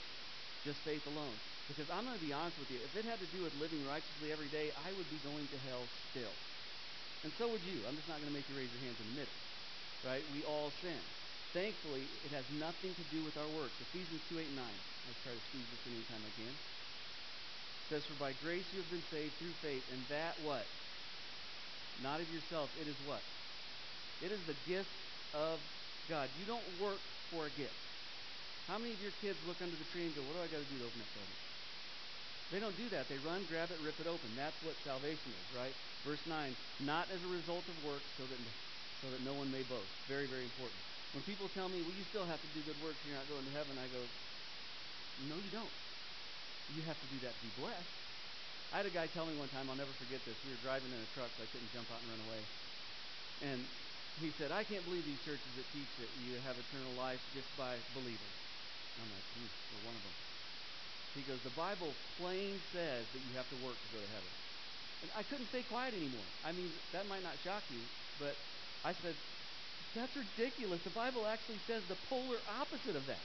just 0.67 0.83
faith 0.83 1.07
alone. 1.07 1.39
Because 1.71 1.87
I'm 1.89 2.05
going 2.05 2.19
to 2.19 2.27
be 2.27 2.35
honest 2.35 2.59
with 2.59 2.69
you, 2.75 2.83
if 2.83 2.93
it 2.99 3.07
had 3.07 3.23
to 3.23 3.31
do 3.31 3.47
with 3.47 3.55
living 3.63 3.87
righteously 3.87 4.35
every 4.35 4.51
day, 4.51 4.75
I 4.75 4.91
would 4.99 5.09
be 5.09 5.23
going 5.23 5.47
to 5.47 5.59
hell 5.71 5.87
still. 6.11 6.35
And 7.23 7.33
so 7.39 7.47
would 7.55 7.63
you. 7.63 7.87
I'm 7.87 7.95
just 7.95 8.11
not 8.11 8.19
going 8.19 8.29
to 8.29 8.35
make 8.35 8.45
you 8.51 8.59
raise 8.59 8.69
your 8.75 8.83
hands 8.83 8.99
and 8.99 9.07
admit 9.15 9.31
it. 9.31 9.39
Right? 10.03 10.27
We 10.35 10.43
all 10.43 10.75
sin. 10.83 10.99
Thankfully, 11.53 12.09
it 12.25 12.33
has 12.33 12.49
nothing 12.57 12.97
to 12.97 13.05
do 13.13 13.21
with 13.29 13.37
our 13.37 13.51
works. 13.61 13.77
Ephesians 13.93 14.25
2 14.33 14.41
8 14.41 14.49
and 14.57 14.57
9. 14.57 14.65
I 14.65 15.13
try 15.21 15.37
to 15.37 15.45
squeeze 15.53 15.69
this 15.69 15.85
in 15.85 16.01
anytime 16.01 16.25
I 16.25 16.33
can. 16.41 16.49
It 16.49 17.87
says, 17.93 18.09
For 18.09 18.17
by 18.17 18.33
grace 18.41 18.65
you 18.73 18.81
have 18.81 18.89
been 18.89 19.05
saved 19.13 19.37
through 19.37 19.53
faith, 19.61 19.85
and 19.93 20.01
that 20.09 20.33
what? 20.49 20.65
Not 22.01 22.25
of 22.25 22.29
yourself. 22.33 22.73
It 22.81 22.89
is 22.89 22.97
what? 23.05 23.21
It 24.25 24.33
is 24.33 24.41
the 24.49 24.57
gift 24.65 24.89
of 25.37 25.61
God. 26.09 26.33
You 26.41 26.49
don't 26.49 26.65
work 26.81 26.97
for 27.29 27.45
a 27.45 27.53
gift. 27.61 27.77
How 28.65 28.81
many 28.81 28.97
of 28.97 29.03
your 29.05 29.13
kids 29.21 29.37
look 29.45 29.61
under 29.61 29.77
the 29.77 29.89
tree 29.93 30.09
and 30.09 30.15
go, 30.17 30.25
What 30.25 30.41
do 30.41 30.49
I 30.49 30.49
got 30.49 30.65
to 30.65 30.71
do 30.73 30.81
to 30.81 30.89
open 30.89 31.05
that 31.05 31.13
present? 31.13 31.41
They 32.49 32.61
don't 32.65 32.77
do 32.81 32.89
that. 32.97 33.13
They 33.13 33.21
run, 33.29 33.45
grab 33.53 33.69
it, 33.69 33.81
rip 33.85 34.01
it 34.01 34.09
open. 34.09 34.29
That's 34.41 34.57
what 34.65 34.73
salvation 34.89 35.29
is, 35.29 35.49
right? 35.53 35.73
Verse 36.09 36.21
9, 36.25 36.57
not 36.89 37.13
as 37.13 37.21
a 37.21 37.31
result 37.33 37.65
of 37.69 37.77
works 37.85 38.09
so 38.17 38.25
that, 38.25 38.41
so 39.05 39.13
that 39.13 39.21
no 39.25 39.37
one 39.37 39.53
may 39.53 39.65
boast. 39.69 39.89
Very, 40.09 40.25
very 40.29 40.45
important. 40.49 40.81
When 41.13 41.23
people 41.29 41.45
tell 41.53 41.69
me, 41.69 41.77
well, 41.85 41.93
you 41.93 42.05
still 42.09 42.25
have 42.25 42.41
to 42.41 42.51
do 42.57 42.61
good 42.65 42.79
works, 42.81 42.97
you're 43.05 43.17
not 43.17 43.29
going 43.29 43.45
to 43.45 43.55
heaven, 43.57 43.77
I 43.77 43.87
go, 43.93 44.01
no, 45.29 45.37
you 45.37 45.53
don't. 45.53 45.77
You 46.73 46.81
have 46.89 46.97
to 46.97 47.09
do 47.13 47.19
that 47.29 47.37
to 47.37 47.43
be 47.45 47.53
blessed. 47.61 47.93
I 48.73 48.81
had 48.81 48.89
a 48.89 48.95
guy 48.97 49.05
tell 49.13 49.29
me 49.29 49.37
one 49.37 49.53
time, 49.53 49.69
I'll 49.69 49.77
never 49.77 49.93
forget 50.01 50.25
this. 50.25 50.33
We 50.49 50.57
were 50.57 50.63
driving 50.65 50.89
in 50.89 50.97
a 50.97 51.11
truck, 51.13 51.29
so 51.37 51.45
I 51.45 51.49
couldn't 51.53 51.69
jump 51.77 51.85
out 51.93 52.01
and 52.01 52.09
run 52.09 52.23
away. 52.25 52.41
And 53.45 53.61
he 54.25 54.33
said, 54.41 54.49
I 54.49 54.65
can't 54.65 54.81
believe 54.89 55.05
these 55.05 55.21
churches 55.29 55.53
that 55.61 55.69
teach 55.77 55.93
that 56.01 56.11
you 56.25 56.41
have 56.49 56.57
eternal 56.57 56.97
life 56.97 57.21
just 57.37 57.49
by 57.61 57.77
believing. 57.93 58.33
I'm 58.97 59.13
like, 59.13 59.27
hmm, 59.37 59.49
we're 59.77 59.85
one 59.93 59.97
of 59.97 60.05
them. 60.09 60.17
He 61.13 61.23
goes, 61.29 61.41
The 61.45 61.53
Bible 61.53 61.93
plain 62.17 62.57
says 62.73 63.05
that 63.13 63.21
you 63.21 63.33
have 63.37 63.49
to 63.53 63.59
work 63.61 63.77
to 63.77 63.89
go 63.93 64.01
to 64.01 64.11
heaven. 64.17 64.33
And 65.05 65.09
I 65.13 65.23
couldn't 65.29 65.49
stay 65.53 65.65
quiet 65.69 65.93
anymore. 65.93 66.25
I 66.45 66.57
mean, 66.57 66.73
that 66.97 67.05
might 67.13 67.21
not 67.21 67.37
shock 67.45 67.61
you, 67.69 67.85
but 68.17 68.33
I 68.85 68.97
said, 69.05 69.13
That's 69.95 70.17
ridiculous. 70.17 70.81
The 70.85 70.97
Bible 70.97 71.29
actually 71.29 71.61
says 71.69 71.85
the 71.89 71.99
polar 72.09 72.41
opposite 72.61 72.97
of 72.97 73.05
that. 73.07 73.21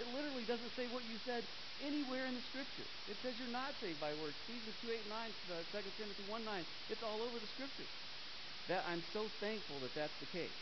It 0.00 0.08
literally 0.16 0.48
doesn't 0.48 0.72
say 0.72 0.88
what 0.88 1.04
you 1.04 1.16
said 1.28 1.44
anywhere 1.84 2.24
in 2.24 2.32
the 2.32 2.44
Scripture. 2.48 2.88
It 3.12 3.20
says 3.20 3.36
you're 3.36 3.52
not 3.52 3.76
saved 3.84 4.00
by 4.00 4.16
works. 4.16 4.36
Ephesians 4.48 4.76
2 4.80 4.96
8 4.96 5.12
9, 5.12 5.28
uh, 5.52 5.76
2 5.76 5.92
Timothy 6.00 6.24
1 6.24 6.40
9. 6.40 6.64
It's 6.88 7.04
all 7.04 7.20
over 7.20 7.36
the 7.36 7.50
Scripture. 7.52 7.88
That 8.72 8.80
I'm 8.88 9.04
so 9.12 9.28
thankful 9.44 9.76
that 9.84 9.92
that's 9.92 10.16
the 10.24 10.30
case. 10.32 10.56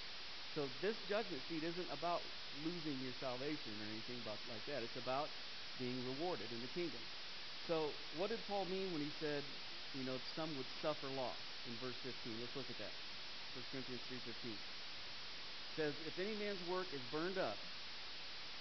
So 0.59 0.67
this 0.83 0.97
judgment 1.07 1.39
seat 1.47 1.63
isn't 1.63 1.91
about 1.95 2.19
losing 2.67 2.99
your 2.99 3.15
salvation 3.23 3.79
or 3.79 3.87
anything 3.95 4.19
about 4.27 4.43
like 4.51 4.65
that. 4.67 4.83
It's 4.83 4.99
about 4.99 5.31
being 5.79 6.03
rewarded 6.03 6.51
in 6.51 6.59
the 6.59 6.73
kingdom. 6.75 7.03
So 7.71 7.95
what 8.19 8.33
did 8.33 8.43
Paul 8.51 8.67
mean 8.67 8.91
when 8.91 9.05
he 9.05 9.13
said, 9.23 9.45
you 9.95 10.03
know, 10.03 10.19
some 10.35 10.51
would 10.59 10.67
suffer 10.83 11.07
loss 11.15 11.39
in 11.69 11.79
verse 11.79 11.95
15? 12.03 12.11
Let's 12.43 12.57
look 12.59 12.67
at 12.67 12.79
that. 12.83 12.95
1 13.55 13.63
Corinthians 13.71 14.03
3.15. 14.43 14.78
Says, 15.79 15.95
if 16.11 16.19
any 16.19 16.35
man's 16.35 16.59
work 16.67 16.91
is 16.91 16.99
burned 17.15 17.39
up. 17.39 17.55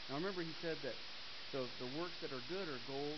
Now 0.06 0.22
remember 0.22 0.46
he 0.46 0.54
said 0.62 0.78
that 0.86 0.94
the, 1.50 1.66
the 1.82 1.90
works 1.98 2.14
that 2.22 2.30
are 2.30 2.46
good 2.46 2.70
are 2.70 2.78
gold, 2.86 3.18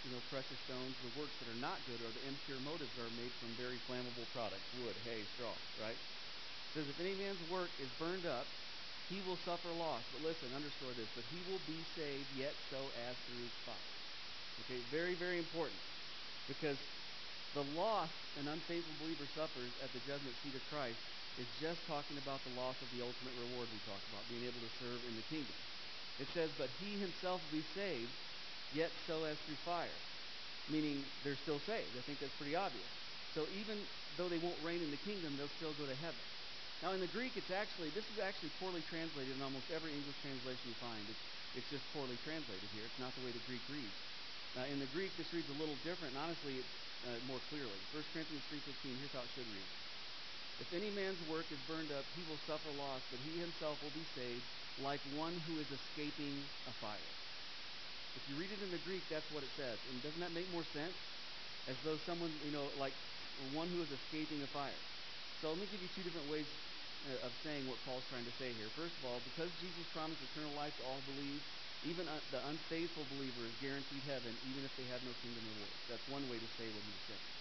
you 0.00 0.08
know, 0.08 0.24
precious 0.32 0.56
stones. 0.64 0.96
The 1.04 1.12
works 1.12 1.36
that 1.36 1.44
are 1.44 1.60
not 1.60 1.76
good 1.84 2.00
or 2.00 2.08
the 2.08 2.24
impure 2.24 2.56
motives 2.56 2.96
are 2.96 3.12
made 3.20 3.36
from 3.36 3.52
very 3.52 3.76
flammable 3.84 4.24
products, 4.32 4.64
wood, 4.80 4.96
hay, 5.04 5.28
straw, 5.36 5.52
right? 5.76 6.00
It 6.00 6.72
says, 6.72 6.88
if 6.88 6.96
any 7.04 7.12
man's 7.20 7.44
work 7.52 7.68
is 7.76 7.92
burned 8.00 8.24
up, 8.24 8.48
he 9.12 9.20
will 9.20 9.36
suffer 9.44 9.76
loss. 9.76 10.08
But 10.08 10.24
listen, 10.24 10.48
underscore 10.56 10.96
this. 10.96 11.12
But 11.12 11.28
he 11.28 11.44
will 11.44 11.60
be 11.68 11.84
saved, 12.00 12.32
yet 12.32 12.56
so 12.72 12.88
as 12.96 13.12
through 13.28 13.52
fire. 13.68 13.92
Okay, 14.64 14.80
very, 14.88 15.12
very 15.20 15.36
important. 15.36 15.76
Because 16.48 16.80
the 17.52 17.64
loss 17.76 18.08
an 18.40 18.48
unfaithful 18.48 18.96
believer 19.04 19.28
suffers 19.36 19.76
at 19.84 19.92
the 19.92 20.00
judgment 20.08 20.32
seat 20.40 20.56
of 20.56 20.64
Christ 20.72 21.04
is 21.38 21.46
just 21.62 21.78
talking 21.86 22.18
about 22.18 22.42
the 22.42 22.54
loss 22.58 22.74
of 22.82 22.90
the 22.90 23.02
ultimate 23.02 23.34
reward 23.38 23.70
we 23.70 23.78
talk 23.86 24.02
about, 24.10 24.26
being 24.26 24.42
able 24.42 24.58
to 24.58 24.72
serve 24.82 24.98
in 25.06 25.14
the 25.14 25.26
kingdom. 25.30 25.54
It 26.18 26.26
says, 26.34 26.50
But 26.58 26.70
he 26.82 26.98
himself 26.98 27.38
will 27.38 27.62
be 27.62 27.66
saved, 27.78 28.10
yet 28.74 28.90
so 29.06 29.22
as 29.22 29.38
through 29.46 29.58
fire. 29.62 29.98
Meaning 30.66 31.06
they're 31.22 31.38
still 31.46 31.62
saved. 31.64 31.94
I 31.94 32.02
think 32.02 32.18
that's 32.18 32.34
pretty 32.36 32.58
obvious. 32.58 32.90
So 33.32 33.46
even 33.54 33.78
though 34.18 34.26
they 34.26 34.42
won't 34.42 34.58
reign 34.66 34.82
in 34.82 34.90
the 34.90 35.00
kingdom, 35.06 35.38
they'll 35.38 35.56
still 35.62 35.72
go 35.78 35.86
to 35.86 35.96
heaven. 36.02 36.20
Now, 36.82 36.94
in 36.94 37.02
the 37.02 37.10
Greek, 37.10 37.34
it's 37.34 37.50
actually, 37.50 37.90
this 37.94 38.06
is 38.14 38.18
actually 38.22 38.54
poorly 38.58 38.82
translated 38.90 39.30
in 39.34 39.42
almost 39.42 39.66
every 39.70 39.90
English 39.94 40.18
translation 40.22 40.62
you 40.66 40.78
find. 40.78 41.02
It's, 41.10 41.22
it's 41.62 41.70
just 41.70 41.82
poorly 41.94 42.18
translated 42.22 42.66
here. 42.74 42.86
It's 42.86 43.00
not 43.02 43.14
the 43.18 43.22
way 43.26 43.34
the 43.34 43.42
Greek 43.50 43.62
reads. 43.70 43.98
Uh, 44.58 44.66
in 44.70 44.78
the 44.78 44.90
Greek, 44.94 45.10
this 45.18 45.30
reads 45.34 45.46
a 45.54 45.58
little 45.58 45.78
different, 45.86 46.14
and 46.14 46.22
honestly, 46.22 46.58
it's 46.62 46.74
uh, 47.06 47.18
more 47.30 47.42
clearly. 47.50 47.78
1 47.94 48.02
Corinthians 48.14 48.42
3.15, 48.50 48.94
here's 48.94 49.14
how 49.14 49.22
it 49.22 49.30
should 49.34 49.46
read. 49.50 49.70
If 50.58 50.72
any 50.72 50.90
man's 50.90 51.22
work 51.22 51.52
is 51.52 51.60
burned 51.62 51.92
up, 51.92 52.06
he 52.14 52.24
will 52.24 52.38
suffer 52.38 52.72
loss, 52.72 53.06
but 53.10 53.20
he 53.20 53.38
himself 53.38 53.82
will 53.82 53.90
be 53.90 54.04
saved 54.04 54.46
like 54.76 55.00
one 55.04 55.36
who 55.36 55.58
is 55.58 55.70
escaping 55.70 56.50
a 56.66 56.72
fire. 56.72 57.14
If 58.14 58.28
you 58.28 58.36
read 58.36 58.50
it 58.50 58.62
in 58.62 58.70
the 58.70 58.78
Greek, 58.78 59.08
that's 59.08 59.30
what 59.30 59.44
it 59.44 59.52
says. 59.52 59.86
And 59.88 60.02
doesn't 60.02 60.20
that 60.20 60.32
make 60.32 60.48
more 60.50 60.64
sense? 60.64 60.98
As 61.66 61.82
though 61.82 61.96
someone, 61.96 62.40
you 62.42 62.50
know, 62.50 62.72
like 62.76 62.96
one 63.36 63.70
who 63.70 63.82
is 63.82 63.92
escaping 63.92 64.42
a 64.42 64.46
fire. 64.48 64.82
So 65.36 65.50
let 65.50 65.58
me 65.58 65.66
give 65.66 65.82
you 65.82 65.88
two 65.88 66.02
different 66.02 66.26
ways 66.26 66.56
uh, 67.08 67.18
of 67.18 67.36
saying 67.36 67.66
what 67.68 67.84
Paul's 67.84 68.06
trying 68.08 68.24
to 68.24 68.32
say 68.32 68.54
here. 68.54 68.70
First 68.70 68.98
of 68.98 69.04
all, 69.04 69.20
because 69.20 69.54
Jesus 69.54 69.86
promised 69.86 70.22
eternal 70.22 70.52
life 70.52 70.76
to 70.76 70.82
all 70.82 71.00
who 71.00 71.02
believe, 71.02 71.44
even 71.82 72.08
un- 72.08 72.22
the 72.30 72.44
unfaithful 72.48 73.04
believer 73.04 73.46
is 73.46 73.54
guaranteed 73.54 74.02
heaven, 74.04 74.38
even 74.42 74.64
if 74.64 74.74
they 74.74 74.84
have 74.84 75.04
no 75.04 75.14
kingdom 75.14 75.46
rewards. 75.46 75.84
That's 75.86 76.08
one 76.08 76.26
way 76.26 76.40
to 76.40 76.48
say 76.48 76.70
what 76.70 76.82
he 76.82 76.90
was 76.90 77.02
saying. 77.06 77.37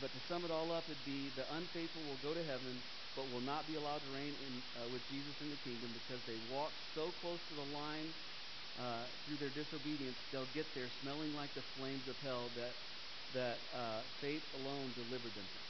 But 0.00 0.12
to 0.12 0.20
sum 0.20 0.44
it 0.44 0.50
all 0.50 0.72
up, 0.72 0.90
it'd 0.90 1.04
be 1.04 1.30
the 1.30 1.52
unfaithful 1.54 2.04
will 2.04 2.16
go 2.18 2.34
to 2.34 2.44
heaven, 2.44 2.82
but 3.14 3.30
will 3.30 3.40
not 3.40 3.66
be 3.66 3.74
allowed 3.74 4.00
to 4.00 4.08
reign 4.10 4.34
in, 4.34 4.62
uh, 4.80 4.88
with 4.88 5.06
Jesus 5.06 5.40
in 5.40 5.50
the 5.50 5.56
kingdom 5.56 5.92
because 5.92 6.24
they 6.24 6.36
walk 6.36 6.78
so 6.94 7.10
close 7.12 7.42
to 7.44 7.54
the 7.54 7.64
line 7.64 8.14
uh, 8.76 9.08
through 9.24 9.38
their 9.38 9.50
disobedience, 9.50 10.18
they'll 10.30 10.46
get 10.46 10.74
there 10.74 10.90
smelling 10.90 11.32
like 11.32 11.54
the 11.54 11.62
flames 11.62 12.08
of 12.08 12.18
hell 12.20 12.50
that 12.50 12.76
that 13.32 13.68
uh, 13.72 14.04
faith 14.20 14.44
alone 14.54 14.92
delivered 14.94 15.34
them 15.34 15.48
from. 15.48 15.62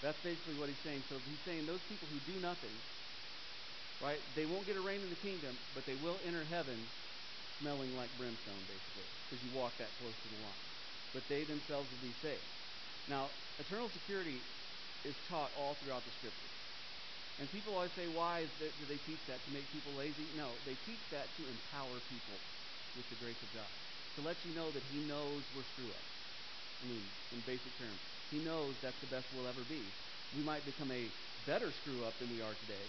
That's 0.00 0.20
basically 0.20 0.54
what 0.54 0.68
he's 0.68 0.78
saying. 0.80 1.04
So 1.04 1.20
he's 1.20 1.42
saying 1.42 1.66
those 1.66 1.82
people 1.82 2.08
who 2.08 2.20
do 2.20 2.38
nothing, 2.38 2.82
right, 4.00 4.22
they 4.34 4.46
won't 4.46 4.66
get 4.66 4.76
a 4.76 4.80
reign 4.80 5.02
in 5.02 5.10
the 5.10 5.16
kingdom, 5.16 5.58
but 5.74 5.86
they 5.86 5.96
will 5.96 6.20
enter 6.22 6.44
heaven 6.44 6.90
smelling 7.58 7.94
like 7.96 8.16
brimstone, 8.16 8.66
basically, 8.66 9.06
because 9.24 9.42
you 9.42 9.50
walk 9.50 9.78
that 9.78 9.96
close 9.98 10.18
to 10.18 10.28
the 10.28 10.36
line. 10.36 10.54
But 11.12 11.28
they 11.28 11.44
themselves 11.44 11.90
will 11.90 11.98
be 11.98 12.12
saved. 12.12 12.57
Now, 13.08 13.28
eternal 13.56 13.88
security 13.88 14.36
is 15.04 15.16
taught 15.32 15.48
all 15.56 15.74
throughout 15.80 16.04
the 16.04 16.12
scripture. 16.20 16.52
And 17.40 17.46
people 17.54 17.72
always 17.72 17.94
say, 17.94 18.04
why 18.12 18.44
is 18.44 18.52
that, 18.60 18.68
do 18.68 18.84
they 18.90 19.00
teach 19.08 19.22
that? 19.30 19.38
To 19.38 19.50
make 19.54 19.64
people 19.72 19.94
lazy? 19.96 20.26
No, 20.36 20.50
they 20.66 20.76
teach 20.84 21.00
that 21.14 21.24
to 21.38 21.42
empower 21.46 21.96
people 22.10 22.38
with 22.98 23.06
the 23.08 23.18
grace 23.22 23.38
of 23.38 23.50
God. 23.54 23.70
To 24.18 24.20
let 24.26 24.36
you 24.42 24.52
know 24.58 24.68
that 24.74 24.82
He 24.90 25.06
knows 25.06 25.40
we're 25.54 25.64
screw 25.72 25.86
ups. 25.88 26.12
I 26.82 26.84
mean, 26.90 27.04
in 27.32 27.40
basic 27.46 27.70
terms. 27.78 28.00
He 28.34 28.42
knows 28.42 28.74
that's 28.82 28.98
the 29.00 29.10
best 29.10 29.24
we'll 29.32 29.46
ever 29.46 29.62
be. 29.70 29.80
We 30.36 30.42
might 30.42 30.66
become 30.66 30.90
a 30.90 31.06
better 31.46 31.70
screw 31.70 32.04
up 32.04 32.12
than 32.18 32.28
we 32.34 32.42
are 32.42 32.54
today, 32.66 32.86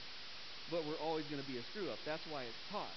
but 0.74 0.84
we're 0.84 1.00
always 1.00 1.24
going 1.32 1.42
to 1.42 1.48
be 1.48 1.56
a 1.56 1.66
screw 1.72 1.88
up. 1.88 2.02
That's 2.04 2.26
why 2.28 2.44
it's 2.44 2.64
taught. 2.74 2.96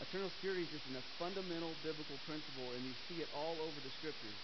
Eternal 0.00 0.30
security 0.40 0.64
is 0.64 0.72
just 0.72 0.86
a 0.88 1.04
fundamental 1.20 1.70
biblical 1.84 2.16
principle, 2.24 2.66
and 2.74 2.80
you 2.80 2.94
see 3.10 3.20
it 3.20 3.28
all 3.36 3.54
over 3.60 3.78
the 3.84 3.92
scriptures. 4.00 4.38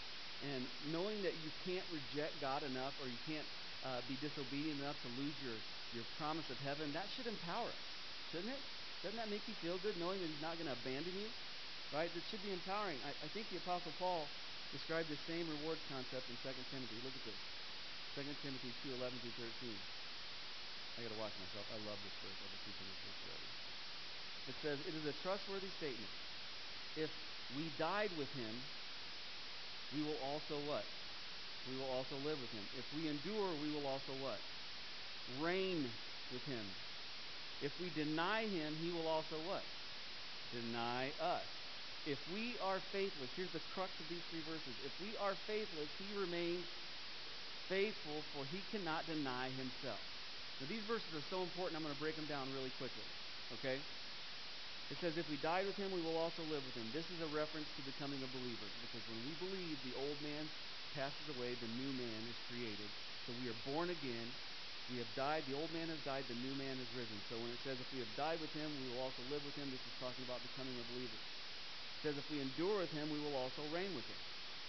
And 0.47 0.63
knowing 0.95 1.19
that 1.27 1.35
you 1.43 1.51
can't 1.67 1.85
reject 1.91 2.31
God 2.39 2.63
enough 2.63 2.95
or 3.03 3.11
you 3.11 3.21
can't 3.27 3.49
uh, 3.83 3.99
be 4.07 4.15
disobedient 4.23 4.79
enough 4.79 4.95
to 5.03 5.11
lose 5.19 5.35
your, 5.43 5.59
your 5.99 6.07
promise 6.15 6.47
of 6.47 6.59
heaven, 6.63 6.95
that 6.95 7.07
should 7.19 7.27
empower 7.27 7.67
us, 7.67 7.83
shouldn't 8.31 8.55
it? 8.55 8.63
Doesn't 9.03 9.19
that 9.19 9.31
make 9.31 9.43
you 9.51 9.55
feel 9.63 9.79
good 9.83 9.99
knowing 9.99 10.19
that 10.19 10.31
He's 10.31 10.45
not 10.45 10.55
going 10.59 10.71
to 10.71 10.79
abandon 10.79 11.15
you? 11.15 11.31
Right? 11.91 12.11
That 12.11 12.25
should 12.31 12.43
be 12.47 12.55
empowering. 12.55 12.99
I, 13.03 13.11
I 13.25 13.29
think 13.35 13.51
the 13.51 13.59
Apostle 13.63 13.95
Paul 13.99 14.27
described 14.71 15.11
the 15.11 15.19
same 15.27 15.47
rewards 15.59 15.81
concept 15.91 16.27
in 16.29 16.37
2 16.45 16.51
Timothy. 16.71 16.99
Look 17.03 17.15
at 17.15 17.25
this 17.25 17.41
2 18.19 18.27
Timothy 18.43 18.71
2 18.85 18.99
11 18.99 19.15
through 19.23 19.37
13. 19.63 19.75
I 20.99 21.07
got 21.07 21.15
to 21.15 21.21
watch 21.23 21.35
myself. 21.39 21.67
I 21.71 21.79
love 21.87 21.99
this 22.03 22.17
verse. 22.21 22.39
I've 22.43 22.51
been 22.51 22.65
preaching 22.67 22.87
this 22.91 23.01
verse. 23.27 23.49
It 24.51 24.57
says, 24.65 24.79
It 24.83 24.95
is 24.99 25.07
a 25.07 25.15
trustworthy 25.23 25.71
statement. 25.79 26.13
If 26.99 27.11
we 27.55 27.71
died 27.79 28.11
with 28.19 28.29
him, 28.35 28.55
we 29.95 30.03
will 30.03 30.19
also 30.21 30.57
what? 30.69 30.85
We 31.69 31.77
will 31.77 31.91
also 31.91 32.17
live 32.25 32.39
with 32.41 32.53
him. 32.53 32.65
If 32.77 32.87
we 32.97 33.09
endure, 33.09 33.49
we 33.61 33.71
will 33.73 33.87
also 33.87 34.13
what? 34.25 34.41
Reign 35.41 35.85
with 36.33 36.45
him. 36.49 36.65
If 37.61 37.73
we 37.81 37.91
deny 37.91 38.43
him, 38.47 38.77
he 38.81 38.91
will 38.91 39.09
also 39.09 39.37
what? 39.49 39.65
Deny 40.55 41.11
us. 41.21 41.45
If 42.07 42.19
we 42.33 42.57
are 42.65 42.81
faithless, 42.93 43.29
here's 43.37 43.53
the 43.53 43.61
crux 43.75 43.91
of 44.01 44.09
these 44.09 44.25
three 44.31 44.41
verses. 44.49 44.73
If 44.87 44.95
we 45.03 45.13
are 45.21 45.37
faithless, 45.47 45.89
he 45.99 46.09
remains 46.17 46.65
faithful, 47.69 48.25
for 48.33 48.49
he 48.49 48.61
cannot 48.73 49.05
deny 49.05 49.53
himself. 49.61 50.01
Now, 50.61 50.67
these 50.73 50.83
verses 50.89 51.13
are 51.13 51.27
so 51.29 51.43
important, 51.43 51.77
I'm 51.77 51.85
going 51.85 51.95
to 51.95 52.01
break 52.01 52.17
them 52.17 52.25
down 52.27 52.49
really 52.57 52.73
quickly. 52.81 53.05
Okay? 53.61 53.77
It 54.91 54.99
says, 54.99 55.17
If 55.17 55.29
we 55.29 55.37
died 55.37 55.67
with 55.67 55.77
him, 55.77 55.91
we 55.91 56.01
will 56.01 56.17
also 56.17 56.43
live 56.43 56.65
with 56.65 56.75
him. 56.75 56.91
This 56.93 57.11
is 57.11 57.21
a 57.21 57.27
reference 57.27 57.73
to 57.73 57.83
becoming 57.83 58.23
a 58.23 58.27
believer, 58.27 58.73
because 58.81 59.07
when 59.07 59.23
we 59.23 59.35
believe, 59.35 59.83
the 59.83 59.95
old 59.95 60.23
man 60.23 60.51
passes 60.95 61.29
away, 61.29 61.55
the 61.55 61.69
new 61.69 61.93
man 61.93 62.27
is 62.27 62.39
created. 62.39 62.91
So 63.27 63.33
we 63.33 63.49
are 63.49 63.55
born 63.55 63.91
again. 63.91 64.33
We 64.89 64.97
have 64.99 65.15
died. 65.15 65.45
The 65.47 65.53
old 65.53 65.71
man 65.73 65.91
has 65.91 66.01
died. 66.01 66.25
The 66.29 66.35
new 66.35 66.55
man 66.55 66.79
has 66.79 66.93
risen. 66.95 67.21
So 67.29 67.39
when 67.39 67.51
it 67.53 67.61
says, 67.63 67.81
If 67.81 67.93
we 67.93 67.99
have 67.99 68.15
died 68.17 68.41
with 68.41 68.53
him, 68.55 68.79
we 68.79 68.89
will 68.89 68.99
also 68.99 69.23
live 69.23 69.45
with 69.45 69.57
him, 69.57 69.71
this 69.71 69.85
is 69.87 69.93
talking 70.01 70.25
about 70.25 70.43
becoming 70.43 70.79
a 70.79 70.85
believer. 70.85 71.21
It 71.97 72.03
says, 72.03 72.17
If 72.17 72.31
we 72.31 72.41
endure 72.41 72.79
with 72.79 72.93
him, 72.93 73.11
we 73.11 73.21
will 73.21 73.37
also 73.37 73.65
reign 73.65 73.95
with 73.95 74.07
him. 74.09 74.17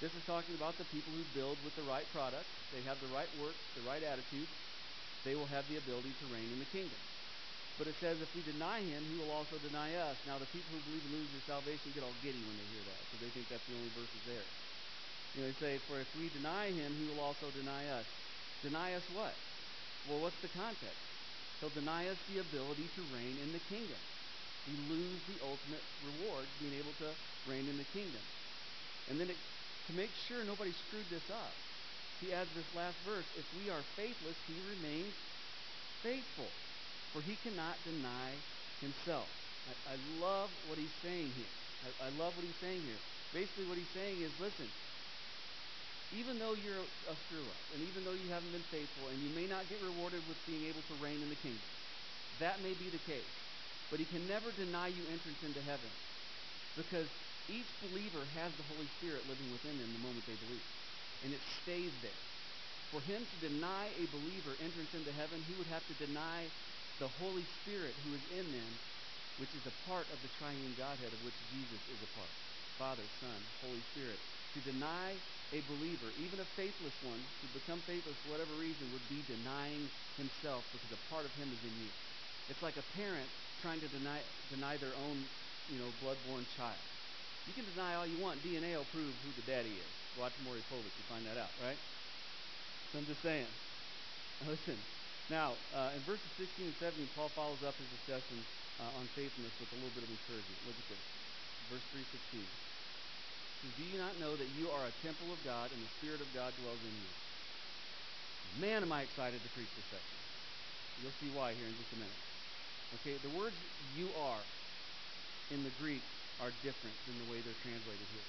This 0.02 0.14
is 0.16 0.24
talking 0.24 0.56
about 0.56 0.78
the 0.78 0.86
people 0.86 1.14
who 1.14 1.24
build 1.24 1.64
with 1.64 1.76
the 1.76 1.84
right 1.84 2.10
product. 2.10 2.50
They 2.72 2.82
have 2.82 3.00
the 3.00 3.08
right 3.08 3.34
works, 3.38 3.66
the 3.76 3.82
right 3.82 4.04
attitude. 4.04 4.50
They 5.24 5.36
will 5.36 5.46
have 5.48 5.68
the 5.68 5.78
ability 5.78 6.14
to 6.16 6.26
reign 6.28 6.52
in 6.52 6.60
the 6.60 6.66
kingdom. 6.66 7.00
But 7.80 7.88
it 7.88 7.96
says, 8.04 8.20
if 8.20 8.28
we 8.36 8.44
deny 8.44 8.84
him, 8.84 9.08
he 9.08 9.16
will 9.16 9.32
also 9.32 9.58
deny 9.58 9.96
us. 9.96 10.18
Now, 10.28 10.38
the 10.38 10.46
people 10.46 10.76
who 10.76 10.82
believe 10.84 11.06
and 11.08 11.14
lose 11.14 11.32
their 11.32 11.40
salvation 11.48 11.96
get 11.96 12.04
all 12.04 12.14
giddy 12.22 12.44
when 12.44 12.58
they 12.60 12.68
hear 12.68 12.84
that 12.84 13.00
because 13.08 13.24
they 13.24 13.32
think 13.32 13.48
that's 13.48 13.66
the 13.72 13.74
only 13.74 13.88
verses 13.96 14.20
there. 14.28 14.44
You 15.34 15.42
know, 15.42 15.48
they 15.48 15.60
say, 15.64 15.80
for 15.88 16.02
if 16.02 16.08
we 16.14 16.28
deny 16.28 16.76
him, 16.76 16.92
he 17.00 17.08
will 17.08 17.22
also 17.24 17.50
deny 17.56 17.88
us. 17.88 18.06
Deny 18.62 18.96
us 18.96 19.04
what? 19.16 19.32
Well, 20.04 20.20
what's 20.20 20.36
the 20.44 20.50
context? 20.50 21.08
He'll 21.62 21.72
deny 21.72 22.12
us 22.12 22.20
the 22.28 22.40
ability 22.40 22.92
to 23.00 23.02
reign 23.16 23.40
in 23.40 23.54
the 23.54 23.64
kingdom. 23.72 24.04
We 24.68 24.76
lose 24.76 25.24
the 25.24 25.40
ultimate 25.42 25.84
reward, 26.04 26.50
being 26.60 26.74
able 26.74 26.92
to 27.00 27.16
reign 27.48 27.70
in 27.70 27.78
the 27.78 27.88
kingdom. 27.96 28.22
And 29.08 29.22
then 29.22 29.30
it, 29.30 29.38
to 29.88 29.94
make 29.94 30.12
sure 30.28 30.44
nobody 30.44 30.74
screwed 30.74 31.08
this 31.10 31.24
up, 31.32 31.56
he 32.20 32.34
adds 32.34 32.52
this 32.54 32.68
last 32.76 32.98
verse 33.06 33.26
If 33.40 33.46
we 33.56 33.70
are 33.70 33.84
faithless, 33.96 34.36
he 34.48 34.60
remains 34.60 35.16
faithful 36.04 36.52
for 37.12 37.22
he 37.22 37.36
cannot 37.36 37.84
deny 37.84 38.44
himself. 38.82 39.30
I, 39.68 39.94
I 39.94 39.96
love 39.96 40.52
what 40.64 40.78
he's 40.78 40.94
saying 41.02 41.34
here. 41.34 41.52
I, 42.02 42.08
I 42.08 42.10
love 42.10 42.36
what 42.36 42.46
he's 42.46 42.58
saying 42.60 42.84
here. 42.84 43.02
Basically, 43.34 43.66
what 43.66 43.78
he's 43.78 43.90
saying 43.90 44.22
is 44.22 44.32
listen, 44.40 44.72
even 46.12 46.40
though 46.40 46.54
you're 46.56 46.88
a, 47.08 47.16
screw 47.16 47.50
up, 47.52 47.66
and 47.74 47.84
even 47.84 48.04
though 48.04 48.14
you 48.14 48.30
haven't 48.30 48.52
been 48.52 48.64
faithful, 48.64 49.10
and 49.10 49.22
you 49.22 49.30
may 49.30 49.48
not 49.48 49.70
get 49.70 49.80
rewarded 49.82 50.28
with 50.28 50.46
being 50.46 50.64
able 50.66 50.82
to 50.84 50.94
reign 50.96 51.22
in 51.24 51.30
the 51.30 51.36
kingdom, 51.36 51.70
that 52.40 52.62
may 52.62 52.74
be 52.74 52.90
the 52.90 53.00
case. 53.00 53.34
But 53.92 54.00
he 54.00 54.06
can 54.06 54.28
never 54.28 54.52
deny 54.52 54.88
you 54.88 55.08
entrance 55.08 55.44
into 55.44 55.62
heaven 55.62 55.92
because 56.76 57.10
each 57.48 57.80
believer 57.82 58.26
has 58.26 58.56
the 58.56 58.64
Holy 58.64 58.88
Spirit 58.88 59.28
living 59.28 59.52
within 59.52 59.78
them 59.78 59.94
the 59.94 60.00
moment 60.00 60.26
they 60.26 60.36
believe, 60.36 60.64
and 61.24 61.34
it 61.34 61.42
stays 61.62 61.94
there. 62.02 62.12
For 62.92 63.02
him 63.02 63.26
to 63.28 63.38
deny 63.38 63.94
a 63.98 64.06
believer 64.08 64.58
entrance 64.60 64.94
into 64.94 65.12
heaven, 65.12 65.44
he 65.44 65.56
would 65.56 65.68
have 65.68 65.86
to 65.88 65.94
deny 65.94 66.52
the 67.00 67.08
Holy 67.08 67.46
Spirit 67.46 67.96
who 68.04 68.14
is 68.14 68.22
in 68.26 68.52
them, 68.52 68.80
which 69.38 69.56
is 69.56 69.66
a 69.66 69.72
part 69.72 70.12
of 70.12 70.22
the 70.22 70.28
triune 70.28 70.76
Godhead 70.76 71.14
of 71.14 71.22
which 71.22 71.36
Jesus 71.50 71.82
is 71.92 72.02
a 72.04 72.08
part 72.08 72.32
Father, 72.78 73.04
Son, 73.20 73.44
Holy 73.60 73.82
Spirit. 73.82 74.22
To 74.54 74.62
deny 74.62 75.18
a 75.52 75.62
believer, 75.62 76.14
even 76.18 76.40
a 76.40 76.46
faithless 76.46 76.94
one, 77.02 77.26
to 77.42 77.48
become 77.48 77.82
faithless 77.82 78.18
for 78.24 78.30
whatever 78.30 78.56
reason, 78.56 78.92
would 78.92 79.08
be 79.08 79.22
denying 79.22 79.90
himself 80.18 80.66
because 80.72 80.92
a 80.92 80.98
part 80.98 81.26
of 81.26 81.34
him 81.34 81.52
is 81.54 81.64
in 81.64 81.78
you. 81.78 81.92
It's 82.48 82.62
like 82.62 82.78
a 82.78 82.82
parent 82.82 83.30
trying 83.60 83.82
to 83.82 83.88
deny, 83.88 84.22
deny 84.50 84.78
their 84.78 84.96
own, 84.96 85.26
you 85.68 85.78
know, 85.78 85.94
bloodborne 86.02 86.48
child. 86.48 86.80
You 87.46 87.54
can 87.54 87.66
deny 87.66 87.96
all 87.96 88.08
you 88.08 88.18
want. 88.18 88.44
DNA 88.44 88.76
will 88.78 88.86
prove 88.86 89.16
who 89.24 89.34
the 89.34 89.42
daddy 89.42 89.82
is. 89.82 89.96
Watch 90.16 90.34
Maury 90.42 90.62
Povich, 90.72 90.98
you 90.98 91.04
find 91.08 91.26
that 91.26 91.38
out, 91.38 91.52
right? 91.62 91.80
So 92.92 92.98
I'm 92.98 93.06
just 93.06 93.22
saying. 93.22 93.48
Listen, 94.46 94.84
now, 95.30 95.54
uh, 95.78 95.94
in 95.94 96.02
verses 96.10 96.26
16 96.42 96.74
and 96.74 96.78
17, 96.82 97.06
Paul 97.14 97.30
follows 97.38 97.62
up 97.62 97.78
his 97.78 97.90
discussion 98.02 98.42
uh, 98.82 98.98
on 98.98 99.06
faithfulness 99.14 99.54
with 99.62 99.70
a 99.70 99.78
little 99.78 99.94
bit 99.94 100.04
of 100.06 100.12
encouragement. 100.12 100.58
Look 100.66 100.78
at 100.78 100.88
this. 100.90 101.04
Verse 101.70 101.86
316. 101.94 102.42
says, 102.42 103.74
Do 103.78 103.84
you 103.86 103.98
not 104.02 104.18
know 104.18 104.34
that 104.34 104.50
you 104.58 104.66
are 104.74 104.84
a 104.90 104.94
temple 105.06 105.30
of 105.30 105.40
God 105.46 105.70
and 105.70 105.78
the 105.78 105.94
Spirit 106.02 106.18
of 106.18 106.30
God 106.34 106.50
dwells 106.58 106.82
in 106.82 106.96
you? 106.98 107.12
Man, 108.58 108.82
am 108.82 108.90
I 108.90 109.06
excited 109.06 109.38
to 109.38 109.50
preach 109.54 109.70
this 109.78 109.86
section. 109.94 110.20
You'll 111.06 111.16
see 111.22 111.30
why 111.38 111.54
here 111.54 111.70
in 111.70 111.78
just 111.78 111.94
a 111.94 112.00
minute. 112.02 112.22
Okay, 113.00 113.16
the 113.22 113.34
words 113.38 113.54
you 113.94 114.10
are 114.26 114.42
in 115.54 115.62
the 115.62 115.70
Greek 115.78 116.02
are 116.42 116.50
different 116.66 116.98
than 117.06 117.16
the 117.22 117.30
way 117.30 117.38
they're 117.46 117.62
translated 117.62 118.08
here. 118.10 118.28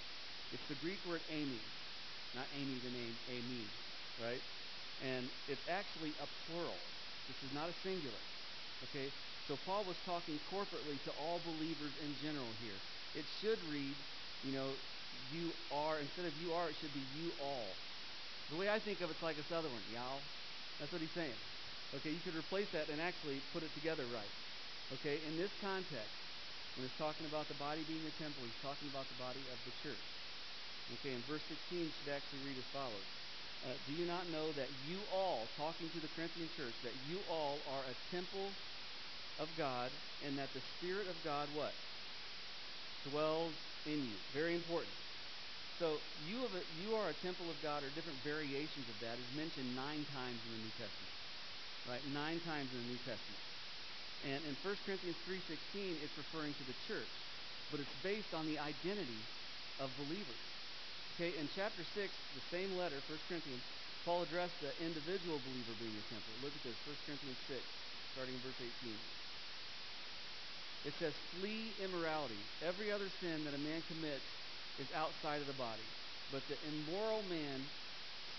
It's 0.52 0.66
the 0.68 0.78
Greek 0.84 1.00
word 1.08 1.24
Amy, 1.32 1.58
not 2.36 2.44
Amy 2.60 2.76
the 2.84 2.92
name, 2.92 3.14
Amy, 3.32 3.64
right? 4.20 4.42
And 5.00 5.24
it's 5.48 5.64
actually 5.68 6.12
a 6.20 6.28
plural. 6.46 6.76
This 7.28 7.40
is 7.48 7.52
not 7.56 7.72
a 7.72 7.76
singular. 7.80 8.22
Okay? 8.90 9.08
So 9.48 9.56
Paul 9.64 9.82
was 9.88 9.96
talking 10.04 10.38
corporately 10.52 11.00
to 11.08 11.12
all 11.24 11.40
believers 11.42 11.94
in 12.04 12.12
general 12.22 12.50
here. 12.62 12.78
It 13.16 13.26
should 13.40 13.58
read, 13.72 13.96
you 14.46 14.52
know, 14.54 14.68
you 15.34 15.50
are, 15.74 15.98
instead 15.98 16.26
of 16.26 16.34
you 16.42 16.52
are, 16.54 16.68
it 16.68 16.76
should 16.78 16.92
be 16.94 17.02
you 17.18 17.32
all. 17.42 17.66
The 18.54 18.58
way 18.58 18.68
I 18.68 18.78
think 18.78 19.00
of 19.00 19.10
it's 19.10 19.22
like 19.22 19.38
a 19.38 19.46
southern 19.50 19.70
one, 19.70 19.86
y'all. 19.94 20.20
That's 20.78 20.92
what 20.92 21.00
he's 21.00 21.14
saying. 21.14 21.34
Okay, 21.98 22.14
you 22.14 22.22
could 22.22 22.38
replace 22.38 22.70
that 22.70 22.86
and 22.90 23.02
actually 23.02 23.42
put 23.50 23.62
it 23.62 23.72
together 23.74 24.06
right. 24.14 24.34
Okay, 25.00 25.18
in 25.26 25.34
this 25.38 25.50
context, 25.62 26.14
when 26.78 26.86
it's 26.86 26.98
talking 26.98 27.26
about 27.26 27.46
the 27.50 27.58
body 27.58 27.82
being 27.86 28.02
a 28.06 28.14
temple, 28.22 28.42
he's 28.42 28.62
talking 28.62 28.86
about 28.90 29.06
the 29.06 29.18
body 29.18 29.42
of 29.50 29.58
the 29.66 29.74
church. 29.82 30.04
Okay, 30.98 31.14
and 31.14 31.22
verse 31.26 31.42
16 31.46 31.90
should 31.90 32.10
actually 32.10 32.42
read 32.46 32.58
as 32.58 32.70
follows 32.74 33.19
uh, 33.66 33.76
do 33.84 33.92
you 33.92 34.08
not 34.08 34.24
know 34.32 34.48
that 34.56 34.68
you 34.88 34.96
all, 35.12 35.44
talking 35.60 35.88
to 35.92 36.00
the 36.00 36.08
Corinthian 36.16 36.48
church, 36.56 36.72
that 36.80 36.96
you 37.12 37.20
all 37.28 37.60
are 37.76 37.84
a 37.84 37.96
temple 38.08 38.48
of 39.36 39.48
God, 39.60 39.92
and 40.24 40.36
that 40.40 40.48
the 40.56 40.64
Spirit 40.80 41.08
of 41.08 41.16
God 41.24 41.44
what? 41.52 41.72
Dwells 43.12 43.52
in 43.84 44.00
you. 44.00 44.16
Very 44.32 44.56
important. 44.56 44.92
So 45.76 45.96
you, 46.28 46.40
a, 46.40 46.60
you 46.84 46.96
are 46.96 47.08
a 47.08 47.16
temple 47.20 47.48
of 47.48 47.56
God, 47.60 47.84
or 47.84 47.88
different 47.92 48.20
variations 48.24 48.84
of 48.84 48.96
that, 49.04 49.16
is 49.16 49.30
mentioned 49.36 49.68
nine 49.76 50.04
times 50.12 50.40
in 50.40 50.50
the 50.56 50.62
New 50.64 50.74
Testament. 50.76 51.14
Right? 51.88 52.04
Nine 52.12 52.40
times 52.44 52.68
in 52.72 52.80
the 52.80 52.88
New 52.96 53.02
Testament. 53.04 53.40
And 54.28 54.40
in 54.44 54.54
1 54.60 54.76
Corinthians 54.84 55.16
3.16, 55.24 56.00
it's 56.04 56.16
referring 56.16 56.52
to 56.52 56.64
the 56.68 56.76
church. 56.84 57.12
But 57.72 57.80
it's 57.80 57.96
based 58.04 58.32
on 58.36 58.44
the 58.44 58.60
identity 58.60 59.20
of 59.80 59.88
believers. 59.96 60.49
Okay, 61.20 61.36
in 61.36 61.52
chapter 61.54 61.84
6, 61.84 61.92
the 62.32 62.40
same 62.48 62.72
letter, 62.80 62.96
1 63.04 63.18
Corinthians, 63.28 63.60
Paul 64.08 64.22
addressed 64.22 64.56
the 64.64 64.72
individual 64.80 65.36
believer 65.36 65.76
being 65.76 65.92
a 66.00 66.08
temple. 66.08 66.32
Look 66.40 66.56
at 66.56 66.64
this, 66.64 66.80
1 66.88 66.96
Corinthians 67.04 67.36
6, 67.46 67.60
starting 68.16 68.36
in 68.36 68.40
verse 68.40 68.56
18. 68.56 68.96
It 70.88 70.94
says, 70.96 71.12
Flee 71.36 71.76
immorality. 71.76 72.40
Every 72.64 72.88
other 72.88 73.12
sin 73.20 73.44
that 73.44 73.52
a 73.52 73.60
man 73.60 73.84
commits 73.84 74.24
is 74.80 74.88
outside 74.96 75.44
of 75.44 75.46
the 75.46 75.52
body. 75.60 75.84
But 76.32 76.48
the 76.48 76.56
immoral 76.64 77.20
man 77.28 77.68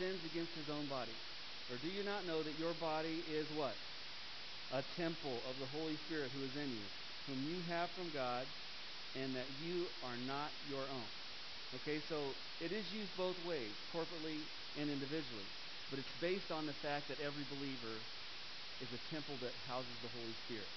sins 0.02 0.26
against 0.26 0.58
his 0.58 0.66
own 0.66 0.90
body. 0.90 1.14
Or 1.70 1.78
do 1.78 1.88
you 1.88 2.02
not 2.02 2.26
know 2.26 2.42
that 2.42 2.58
your 2.58 2.74
body 2.74 3.22
is 3.30 3.46
what? 3.54 3.78
A 4.74 4.82
temple 4.98 5.38
of 5.46 5.62
the 5.62 5.70
Holy 5.70 6.02
Spirit 6.10 6.34
who 6.34 6.42
is 6.50 6.58
in 6.58 6.74
you, 6.74 6.90
whom 7.30 7.46
you 7.46 7.62
have 7.70 7.94
from 7.94 8.10
God, 8.10 8.50
and 9.14 9.38
that 9.38 9.54
you 9.62 9.86
are 10.02 10.18
not 10.18 10.50
your 10.66 10.90
own. 10.90 11.21
Okay, 11.74 12.02
so 12.02 12.36
it 12.60 12.72
is 12.72 12.92
used 12.92 13.16
both 13.16 13.40
ways, 13.40 13.78
corporately 13.94 14.50
and 14.76 14.90
individually. 14.90 15.48
But 15.90 16.00
it's 16.00 16.12
based 16.12 16.52
on 16.52 16.66
the 16.66 16.74
fact 16.74 17.08
that 17.10 17.20
every 17.20 17.46
believer 17.46 18.06
is 18.80 18.94
a 18.94 18.98
temple 18.98 19.38
that 19.40 19.56
houses 19.58 20.00
the 20.02 20.10
Holy 20.10 20.34
Spirit. 20.34 20.70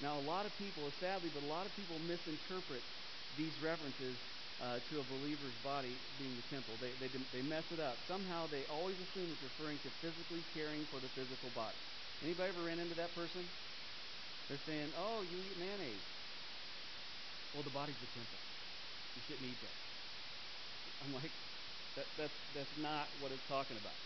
Now, 0.00 0.18
a 0.18 0.20
lot 0.20 0.46
of 0.46 0.56
people, 0.56 0.90
sadly, 0.92 1.28
but 1.28 1.42
a 1.42 1.46
lot 1.46 1.66
of 1.66 1.74
people 1.74 1.98
misinterpret 1.98 2.84
these 3.36 3.58
references 3.58 4.18
uh, 4.60 4.80
to 4.80 5.00
a 5.00 5.04
believer's 5.04 5.56
body 5.56 6.00
being 6.18 6.36
the 6.36 6.42
temple. 6.42 6.76
They, 6.78 6.92
they, 6.94 7.08
they 7.08 7.42
mess 7.42 7.72
it 7.72 7.80
up. 7.80 8.02
Somehow 8.06 8.46
they 8.46 8.66
always 8.66 9.00
assume 9.00 9.32
it's 9.32 9.42
referring 9.42 9.78
to 9.80 9.90
physically 9.90 10.42
caring 10.42 10.86
for 10.86 11.00
the 11.00 11.08
physical 11.08 11.50
body. 11.50 11.78
Anybody 12.22 12.48
ever 12.50 12.62
ran 12.62 12.78
into 12.78 12.94
that 12.96 13.12
person? 13.14 13.48
They're 14.48 14.58
saying, 14.58 14.92
oh, 14.96 15.22
you 15.22 15.40
eat 15.40 15.56
mayonnaise. 15.56 16.04
Well, 17.52 17.62
the 17.64 17.70
body's 17.70 17.98
the 18.00 18.06
temple. 18.06 18.38
You 19.14 19.22
shouldn't 19.22 19.44
eat 19.44 19.60
that. 19.62 19.87
I'm 21.02 21.12
like, 21.12 21.32
that, 21.96 22.06
that's, 22.16 22.38
that's 22.54 22.76
not 22.76 23.08
what 23.20 23.32
it's 23.32 23.44
talking 23.44 23.76
about. 23.76 23.96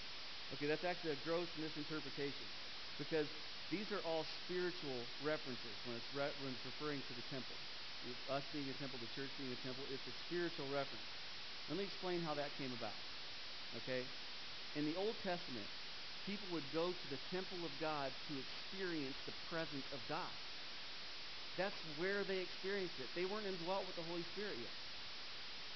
Okay, 0.55 0.67
that's 0.67 0.85
actually 0.85 1.13
a 1.13 1.17
gross 1.17 1.49
misinterpretation 1.57 2.47
because 2.99 3.29
these 3.71 3.91
are 3.91 4.01
all 4.01 4.25
spiritual 4.45 5.09
references 5.21 5.79
when 5.85 5.97
it's, 5.97 6.13
re- 6.13 6.33
when 6.41 6.53
it's 6.53 6.65
referring 6.65 7.03
to 7.03 7.15
the 7.15 7.23
temple. 7.23 7.57
Us 8.29 8.45
being 8.53 8.69
a 8.69 8.75
temple, 8.75 8.99
the 8.99 9.07
church 9.07 9.33
being 9.39 9.53
a 9.53 9.57
temple, 9.57 9.87
it's 9.91 10.07
a 10.07 10.13
spiritual 10.13 10.69
reference. 10.69 11.09
Let 11.69 11.79
me 11.79 11.85
explain 11.85 12.21
how 12.21 12.35
that 12.35 12.59
came 12.59 12.73
about. 12.73 12.97
Okay? 13.77 14.07
In 14.75 14.85
the 14.85 14.97
Old 14.97 15.17
Testament, 15.23 15.69
people 16.27 16.49
would 16.51 16.73
go 16.73 16.93
to 16.93 17.07
the 17.09 17.17
temple 17.17 17.65
of 17.65 17.79
God 17.81 18.13
to 18.29 18.39
experience 18.39 19.17
the 19.25 19.33
presence 19.49 19.87
of 19.93 20.01
God. 20.09 20.33
That's 21.57 21.79
where 21.97 22.25
they 22.25 22.39
experienced 22.39 22.99
it. 22.99 23.15
They 23.15 23.25
weren't 23.25 23.47
indwelt 23.47 23.87
with 23.87 23.97
the 23.97 24.03
Holy 24.03 24.25
Spirit 24.25 24.59
yet. 24.61 24.73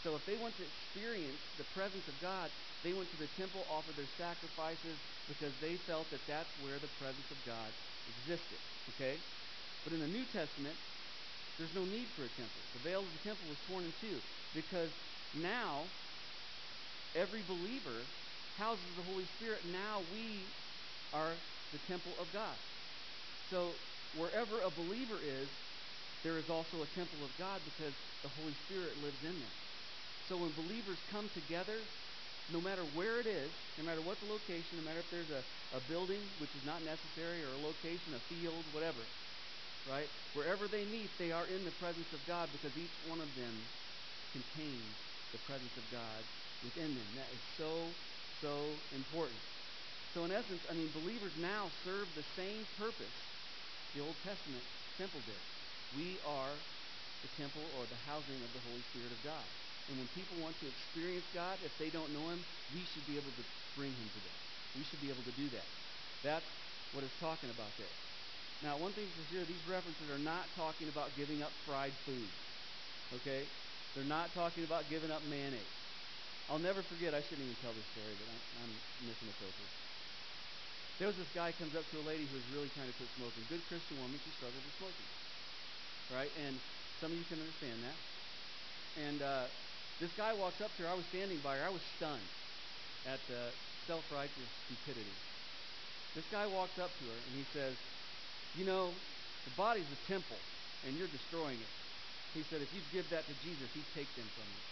So 0.02 0.14
if 0.14 0.24
they 0.26 0.36
want 0.36 0.54
to 0.56 0.64
experience 0.64 1.40
the 1.58 1.66
presence 1.74 2.06
of 2.06 2.16
God, 2.22 2.50
they 2.84 2.92
went 2.92 3.10
to 3.10 3.18
the 3.18 3.30
temple, 3.40 3.60
offered 3.70 3.96
their 3.96 4.10
sacrifices, 4.18 4.96
because 5.28 5.52
they 5.60 5.74
felt 5.90 6.06
that 6.10 6.22
that's 6.28 6.50
where 6.62 6.78
the 6.78 6.90
presence 7.02 7.26
of 7.30 7.38
God 7.46 7.70
existed. 8.06 8.58
Okay? 8.94 9.18
But 9.82 9.92
in 9.92 10.00
the 10.00 10.10
New 10.10 10.24
Testament, 10.30 10.76
there's 11.58 11.74
no 11.74 11.84
need 11.88 12.06
for 12.14 12.22
a 12.22 12.32
temple. 12.36 12.60
The 12.76 12.82
veil 12.88 13.00
of 13.00 13.10
the 13.10 13.22
temple 13.24 13.46
was 13.48 13.58
torn 13.70 13.84
in 13.84 13.92
two 14.00 14.18
because 14.54 14.90
now 15.40 15.84
every 17.14 17.40
believer 17.48 18.04
houses 18.58 18.84
the 18.96 19.06
Holy 19.08 19.24
Spirit. 19.40 19.64
Now 19.72 20.00
we 20.12 20.44
are 21.12 21.32
the 21.72 21.80
temple 21.88 22.12
of 22.20 22.28
God. 22.32 22.56
So 23.50 23.72
wherever 24.18 24.60
a 24.60 24.70
believer 24.70 25.16
is, 25.22 25.48
there 26.24 26.36
is 26.36 26.48
also 26.50 26.82
a 26.82 26.90
temple 26.98 27.24
of 27.24 27.30
God 27.38 27.60
because 27.64 27.94
the 28.22 28.28
Holy 28.28 28.54
Spirit 28.66 28.92
lives 29.02 29.20
in 29.22 29.32
them. 29.38 29.54
So 30.28 30.36
when 30.38 30.52
believers 30.52 31.02
come 31.06 31.28
together, 31.30 31.88
no 32.48 32.60
matter 32.60 32.84
where 32.84 33.20
it 33.20 33.26
is, 33.26 33.54
no 33.78 33.84
matter 33.84 34.02
what 34.02 34.20
the 34.20 34.26
location, 34.26 34.76
no 34.76 34.82
matter 34.82 35.00
if 35.00 35.10
there's 35.10 35.30
a, 35.30 35.44
a 35.72 35.80
building, 35.80 36.30
which 36.38 36.54
is 36.56 36.64
not 36.64 36.82
necessary, 36.82 37.42
or 37.42 37.54
a 37.54 37.58
location, 37.58 38.14
a 38.14 38.20
field, 38.20 38.66
whatever, 38.72 39.06
right? 39.84 40.10
Wherever 40.32 40.68
they 40.68 40.84
meet, 40.84 41.18
they 41.18 41.30
are 41.32 41.46
in 41.46 41.64
the 41.64 41.70
presence 41.70 42.12
of 42.12 42.26
God 42.26 42.50
because 42.52 42.76
each 42.76 42.94
one 43.04 43.20
of 43.20 43.36
them 43.36 43.68
contains 44.32 44.96
the 45.32 45.38
presence 45.38 45.76
of 45.76 45.90
God 45.90 46.24
within 46.62 46.94
them. 46.94 47.14
That 47.14 47.30
is 47.32 47.42
so, 47.56 47.94
so 48.40 48.82
important. 48.92 49.40
So, 50.08 50.24
in 50.24 50.32
essence, 50.32 50.66
I 50.68 50.74
mean, 50.74 50.90
believers 50.92 51.36
now 51.36 51.70
serve 51.84 52.14
the 52.14 52.22
same 52.22 52.66
purpose 52.76 53.14
the 53.94 54.00
Old 54.00 54.20
Testament 54.20 54.64
temple 54.96 55.22
did. 55.22 55.40
We 55.94 56.18
are 56.24 56.58
the 57.22 57.28
temple 57.28 57.70
or 57.74 57.86
the 57.86 57.96
housing 57.96 58.42
of 58.42 58.52
the 58.52 58.60
Holy 58.60 58.82
Spirit 58.82 59.12
of 59.12 59.22
God. 59.22 59.46
And 59.88 59.94
when 60.02 60.08
people 60.18 60.34
want 60.42 60.58
to 60.58 60.66
experience 60.66 61.26
God, 61.30 61.54
if 61.62 61.70
they 61.78 61.90
don't 61.90 62.10
know 62.10 62.26
Him, 62.30 62.42
we 62.74 62.82
should 62.90 63.06
be 63.06 63.14
able 63.14 63.30
to 63.30 63.44
bring 63.78 63.94
Him 63.94 64.08
to 64.10 64.20
them. 64.20 64.36
We 64.74 64.82
should 64.82 65.00
be 65.00 65.10
able 65.10 65.22
to 65.22 65.34
do 65.38 65.46
that. 65.54 65.68
That's 66.26 66.48
what 66.90 67.06
it's 67.06 67.18
talking 67.22 67.50
about 67.54 67.70
there. 67.78 67.96
Now, 68.64 68.80
one 68.80 68.92
thing 68.96 69.06
for 69.14 69.24
sure, 69.30 69.44
these 69.44 69.64
references 69.68 70.08
are 70.10 70.22
not 70.22 70.48
talking 70.56 70.88
about 70.88 71.12
giving 71.14 71.44
up 71.44 71.52
fried 71.68 71.92
foods. 72.08 72.36
Okay? 73.20 73.44
They're 73.94 74.08
not 74.08 74.32
talking 74.34 74.64
about 74.64 74.88
giving 74.88 75.12
up 75.12 75.22
mayonnaise. 75.28 75.76
I'll 76.48 76.62
never 76.62 76.80
forget, 76.82 77.12
I 77.12 77.20
shouldn't 77.20 77.42
even 77.42 77.58
tell 77.62 77.74
this 77.74 77.88
story, 77.94 78.14
but 78.16 78.28
I'm, 78.30 78.42
I'm 78.64 78.72
missing 79.06 79.28
a 79.28 79.36
filter. 79.38 79.66
There 80.98 81.08
was 81.12 81.18
this 81.20 81.28
guy 81.36 81.52
comes 81.60 81.76
up 81.76 81.84
to 81.92 81.96
a 82.00 82.04
lady 82.08 82.24
who 82.24 82.34
was 82.40 82.46
really 82.56 82.70
trying 82.72 82.88
to 82.88 82.96
quit 82.96 83.10
smoking. 83.20 83.44
Good 83.52 83.64
Christian 83.68 84.00
woman, 84.00 84.16
she 84.16 84.30
struggled 84.40 84.64
with 84.64 84.76
smoking. 84.80 85.08
Right? 86.16 86.32
And 86.48 86.54
some 87.02 87.12
of 87.12 87.16
you 87.18 87.26
can 87.28 87.36
understand 87.36 87.78
that. 87.84 87.98
And 89.04 89.18
uh, 89.20 89.44
this 90.00 90.12
guy 90.16 90.32
walks 90.34 90.60
up 90.60 90.70
to 90.76 90.84
her. 90.84 90.88
I 90.88 90.94
was 90.94 91.06
standing 91.08 91.40
by 91.40 91.56
her. 91.56 91.64
I 91.64 91.72
was 91.72 91.84
stunned 91.96 92.28
at 93.08 93.20
the 93.28 93.48
self 93.86 94.04
righteous 94.12 94.50
stupidity. 94.66 95.16
This 96.14 96.26
guy 96.32 96.46
walks 96.48 96.76
up 96.80 96.90
to 96.90 97.04
her 97.08 97.18
and 97.18 97.34
he 97.36 97.44
says, 97.52 97.74
you 98.56 98.64
know, 98.64 98.88
the 99.44 99.54
body's 99.54 99.86
a 99.86 100.00
temple, 100.08 100.40
and 100.88 100.96
you're 100.96 101.12
destroying 101.12 101.60
it. 101.60 101.72
He 102.32 102.42
said, 102.48 102.60
if 102.64 102.68
you'd 102.72 102.90
give 102.92 103.06
that 103.12 103.24
to 103.24 103.34
Jesus, 103.44 103.68
he'd 103.76 103.90
take 103.94 104.08
them 104.16 104.26
from 104.32 104.48
you. 104.48 104.62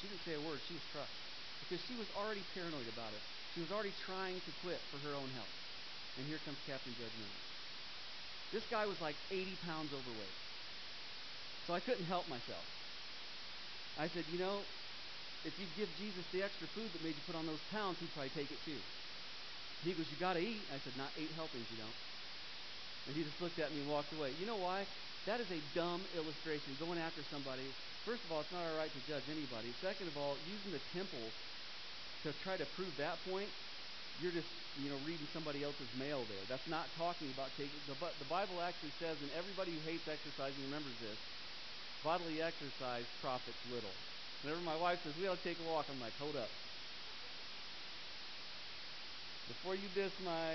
She 0.00 0.04
didn't 0.06 0.24
say 0.24 0.34
a 0.38 0.42
word. 0.46 0.58
She 0.66 0.74
was 0.74 0.86
crushed 0.94 1.20
because 1.66 1.82
she 1.86 1.94
was 1.98 2.08
already 2.14 2.42
paranoid 2.54 2.86
about 2.94 3.10
it. 3.10 3.22
She 3.54 3.60
was 3.62 3.70
already 3.74 3.94
trying 4.06 4.38
to 4.38 4.50
quit 4.62 4.78
for 4.90 4.98
her 5.06 5.14
own 5.14 5.30
health. 5.34 5.56
And 6.18 6.26
here 6.30 6.38
comes 6.46 6.58
Captain 6.66 6.94
Judgmental. 6.94 7.42
This 8.54 8.64
guy 8.70 8.86
was 8.86 8.98
like 9.02 9.18
80 9.30 9.50
pounds 9.66 9.90
overweight. 9.90 10.38
So 11.66 11.74
I 11.74 11.80
couldn't 11.80 12.06
help 12.06 12.28
myself. 12.30 12.62
I 13.98 14.08
said, 14.08 14.24
you 14.32 14.38
know, 14.38 14.60
if 15.44 15.56
you 15.58 15.66
give 15.78 15.88
Jesus 15.96 16.24
the 16.32 16.42
extra 16.42 16.68
food 16.76 16.92
that 16.92 17.02
made 17.02 17.16
you 17.16 17.24
put 17.26 17.36
on 17.36 17.46
those 17.46 17.62
pounds, 17.72 17.96
he'd 18.00 18.12
probably 18.12 18.34
take 18.36 18.50
it 18.50 18.60
too. 18.64 18.76
He 19.84 19.92
goes, 19.92 20.04
you 20.10 20.18
got 20.18 20.34
to 20.34 20.42
eat. 20.42 20.60
I 20.74 20.78
said, 20.84 20.96
not 20.96 21.08
eight 21.16 21.30
helpings, 21.36 21.64
you 21.70 21.78
don't. 21.78 21.96
And 23.06 23.14
he 23.16 23.22
just 23.22 23.40
looked 23.40 23.58
at 23.62 23.70
me 23.72 23.80
and 23.80 23.88
walked 23.88 24.12
away. 24.12 24.34
You 24.40 24.46
know 24.46 24.58
why? 24.58 24.84
That 25.26 25.40
is 25.40 25.46
a 25.50 25.60
dumb 25.78 26.02
illustration. 26.18 26.74
Going 26.82 26.98
after 26.98 27.22
somebody. 27.30 27.62
First 28.04 28.22
of 28.26 28.32
all, 28.34 28.40
it's 28.42 28.52
not 28.52 28.62
our 28.66 28.76
right 28.78 28.90
to 28.90 29.02
judge 29.06 29.22
anybody. 29.30 29.70
Second 29.82 30.10
of 30.10 30.18
all, 30.18 30.34
using 30.50 30.72
the 30.74 30.82
temple 30.94 31.30
to 32.26 32.34
try 32.42 32.58
to 32.58 32.66
prove 32.74 32.90
that 32.98 33.22
point, 33.30 33.50
you're 34.22 34.34
just, 34.34 34.50
you 34.82 34.90
know, 34.90 34.98
reading 35.06 35.26
somebody 35.32 35.62
else's 35.62 35.90
mail 35.94 36.26
there. 36.26 36.42
That's 36.50 36.66
not 36.66 36.90
talking 36.98 37.30
about 37.30 37.54
taking. 37.54 37.78
The, 37.86 37.94
the 38.18 38.28
Bible 38.30 38.58
actually 38.62 38.94
says, 38.98 39.14
and 39.22 39.30
everybody 39.38 39.70
who 39.70 39.82
hates 39.86 40.06
exercising 40.10 40.62
remembers 40.66 40.98
this 40.98 41.18
bodily 42.06 42.38
exercise 42.38 43.02
profits 43.18 43.58
little. 43.74 43.90
Whenever 44.46 44.62
my 44.62 44.78
wife 44.78 45.02
says, 45.02 45.10
we 45.18 45.26
ought 45.26 45.42
to 45.42 45.42
take 45.42 45.58
a 45.58 45.66
walk, 45.66 45.90
I'm 45.90 45.98
like, 45.98 46.14
hold 46.22 46.38
up. 46.38 46.46
Before 49.50 49.74
you 49.74 49.90
diss 49.90 50.14
my, 50.22 50.54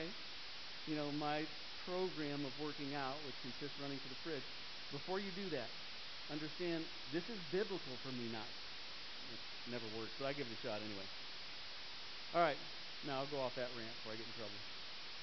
you 0.88 0.96
know, 0.96 1.12
my 1.20 1.44
program 1.84 2.40
of 2.48 2.56
working 2.64 2.96
out, 2.96 3.20
which 3.28 3.36
consists 3.44 3.76
running 3.84 4.00
to 4.00 4.10
the 4.16 4.20
fridge, 4.24 4.48
before 4.96 5.20
you 5.20 5.28
do 5.36 5.44
that, 5.52 5.68
understand 6.32 6.88
this 7.12 7.28
is 7.28 7.40
biblical 7.52 7.96
for 8.00 8.16
me, 8.16 8.32
not. 8.32 8.48
It 8.48 9.76
never 9.76 9.88
works, 10.00 10.16
but 10.24 10.32
I 10.32 10.34
give 10.34 10.48
it 10.48 10.56
a 10.56 10.62
shot 10.64 10.80
anyway. 10.80 11.08
All 12.32 12.40
right, 12.48 12.60
now 13.04 13.20
I'll 13.20 13.32
go 13.32 13.44
off 13.44 13.60
that 13.60 13.68
rant 13.76 13.92
before 14.00 14.16
I 14.16 14.18
get 14.20 14.24
in 14.24 14.36
trouble. 14.40 14.71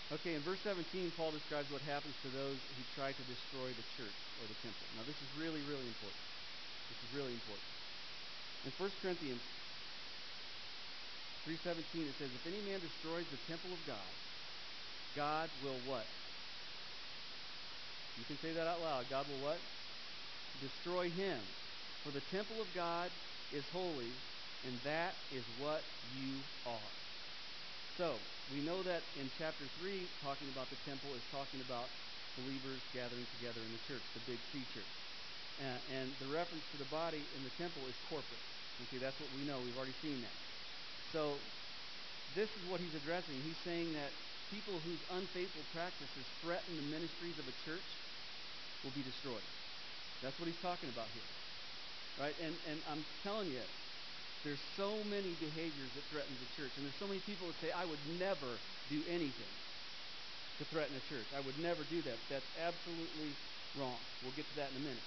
Okay, 0.08 0.32
in 0.32 0.40
verse 0.40 0.56
17, 0.64 1.12
Paul 1.20 1.36
describes 1.36 1.68
what 1.68 1.84
happens 1.84 2.16
to 2.24 2.32
those 2.32 2.56
who 2.56 2.82
try 2.96 3.12
to 3.12 3.24
destroy 3.28 3.68
the 3.68 3.86
church 4.00 4.18
or 4.40 4.44
the 4.48 4.56
temple. 4.64 4.86
Now, 4.96 5.04
this 5.04 5.20
is 5.20 5.30
really, 5.36 5.60
really 5.68 5.84
important. 5.84 6.24
This 6.88 7.00
is 7.04 7.10
really 7.12 7.36
important. 7.36 7.68
In 8.64 8.72
1 8.72 9.04
Corinthians 9.04 9.44
3.17, 11.44 12.08
it 12.08 12.16
says, 12.16 12.32
If 12.32 12.44
any 12.48 12.60
man 12.64 12.80
destroys 12.80 13.28
the 13.28 13.40
temple 13.52 13.68
of 13.68 13.80
God, 13.84 14.10
God 15.12 15.52
will 15.60 15.76
what? 15.84 16.08
You 18.16 18.24
can 18.32 18.40
say 18.40 18.56
that 18.56 18.64
out 18.64 18.80
loud. 18.80 19.04
God 19.12 19.28
will 19.28 19.44
what? 19.44 19.60
Destroy 20.64 21.12
him. 21.12 21.36
For 22.00 22.16
the 22.16 22.24
temple 22.32 22.56
of 22.64 22.68
God 22.72 23.12
is 23.52 23.64
holy, 23.76 24.08
and 24.64 24.74
that 24.88 25.12
is 25.36 25.44
what 25.60 25.84
you 26.16 26.32
are. 26.64 26.92
So, 28.00 28.16
we 28.52 28.60
know 28.60 28.82
that 28.82 29.02
in 29.20 29.28
chapter 29.38 29.64
3, 29.78 30.08
talking 30.22 30.48
about 30.48 30.70
the 30.70 30.80
temple 30.88 31.14
is 31.14 31.22
talking 31.30 31.60
about 31.60 31.84
believers 32.36 32.80
gathering 32.94 33.26
together 33.36 33.60
in 33.60 33.72
the 33.72 33.82
church, 33.88 34.02
the 34.14 34.20
big. 34.24 34.40
Uh, 35.58 35.76
and 35.92 36.08
the 36.20 36.28
reference 36.30 36.64
to 36.72 36.78
the 36.78 36.88
body 36.88 37.20
in 37.36 37.42
the 37.44 37.50
temple 37.60 37.82
is 37.88 37.96
corporate. 38.08 38.40
Okay, 38.88 38.98
that's 38.98 39.18
what 39.20 39.28
we 39.36 39.44
know. 39.44 39.60
We've 39.60 39.76
already 39.76 39.98
seen 40.00 40.22
that. 40.22 40.36
So, 41.12 41.34
this 42.36 42.48
is 42.48 42.62
what 42.70 42.80
he's 42.80 42.94
addressing. 42.94 43.34
He's 43.42 43.58
saying 43.64 43.92
that 43.94 44.12
people 44.50 44.78
whose 44.80 45.00
unfaithful 45.10 45.64
practices 45.74 46.24
threaten 46.40 46.76
the 46.76 46.86
ministries 46.86 47.36
of 47.38 47.46
a 47.48 47.56
church 47.66 47.88
will 48.84 48.94
be 48.94 49.02
destroyed. 49.02 49.42
That's 50.22 50.38
what 50.38 50.46
he's 50.46 50.62
talking 50.62 50.88
about 50.88 51.08
here. 51.12 51.26
Right? 52.18 52.34
And, 52.40 52.54
and 52.66 52.78
I'm 52.88 53.04
telling 53.22 53.50
you, 53.50 53.62
there's 54.46 54.62
so 54.78 54.94
many 55.10 55.34
behaviors 55.42 55.90
that 55.98 56.04
threaten 56.14 56.30
the 56.38 56.50
church. 56.54 56.70
And 56.78 56.86
there's 56.86 57.00
so 57.02 57.10
many 57.10 57.22
people 57.26 57.50
that 57.50 57.58
say, 57.58 57.70
I 57.74 57.84
would 57.84 58.00
never 58.18 58.50
do 58.88 59.02
anything 59.10 59.54
to 60.58 60.62
threaten 60.70 60.94
a 60.94 61.04
church. 61.10 61.26
I 61.34 61.42
would 61.42 61.58
never 61.58 61.82
do 61.90 62.02
that. 62.06 62.18
That's 62.30 62.46
absolutely 62.62 63.34
wrong. 63.78 63.98
We'll 64.22 64.34
get 64.38 64.46
to 64.46 64.56
that 64.62 64.70
in 64.74 64.82
a 64.82 64.84
minute. 64.86 65.06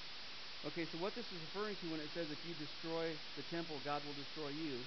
Okay, 0.72 0.86
so 0.86 1.02
what 1.02 1.16
this 1.18 1.26
is 1.26 1.40
referring 1.52 1.74
to 1.74 1.86
when 1.90 2.00
it 2.00 2.12
says 2.14 2.30
if 2.30 2.40
you 2.46 2.54
destroy 2.62 3.10
the 3.34 3.46
temple, 3.50 3.82
God 3.82 4.04
will 4.06 4.14
destroy 4.14 4.54
you, 4.54 4.78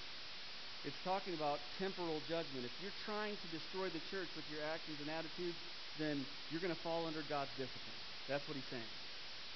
it's 0.85 0.97
talking 1.03 1.33
about 1.35 1.59
temporal 1.81 2.21
judgment. 2.29 2.63
If 2.63 2.75
you're 2.85 2.99
trying 3.09 3.35
to 3.35 3.49
destroy 3.49 3.89
the 3.89 4.05
church 4.13 4.29
with 4.37 4.45
your 4.53 4.61
actions 4.71 5.01
and 5.01 5.09
attitudes, 5.09 5.57
then 5.97 6.21
you're 6.53 6.61
going 6.61 6.75
to 6.75 6.85
fall 6.85 7.09
under 7.09 7.25
God's 7.27 7.51
discipline. 7.57 8.01
That's 8.29 8.45
what 8.47 8.55
he's 8.55 8.69
saying. 8.69 8.93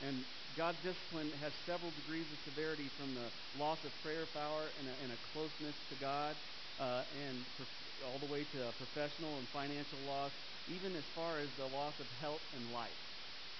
And 0.08 0.24
God's 0.58 0.80
discipline 0.80 1.32
has 1.40 1.52
several 1.64 1.92
degrees 1.92 2.32
of 2.32 2.38
severity 2.40 2.90
from 2.96 3.14
the 3.14 3.30
loss 3.54 3.84
of 3.84 3.92
prayer 4.02 4.26
power 4.26 4.72
and 4.76 4.88
a, 4.88 4.94
and 5.00 5.12
a 5.12 5.16
closeness 5.16 5.76
to 5.88 5.94
God, 5.94 6.36
uh, 6.80 7.04
and 7.16 7.46
prof- 7.56 7.68
all 8.04 8.18
the 8.18 8.26
way 8.26 8.42
to 8.42 8.72
professional 8.76 9.38
and 9.38 9.46
financial 9.52 10.00
loss, 10.00 10.32
even 10.66 10.96
as 10.96 11.04
far 11.14 11.38
as 11.38 11.50
the 11.56 11.64
loss 11.64 12.00
of 12.00 12.08
health 12.20 12.42
and 12.52 12.72
life. 12.72 12.90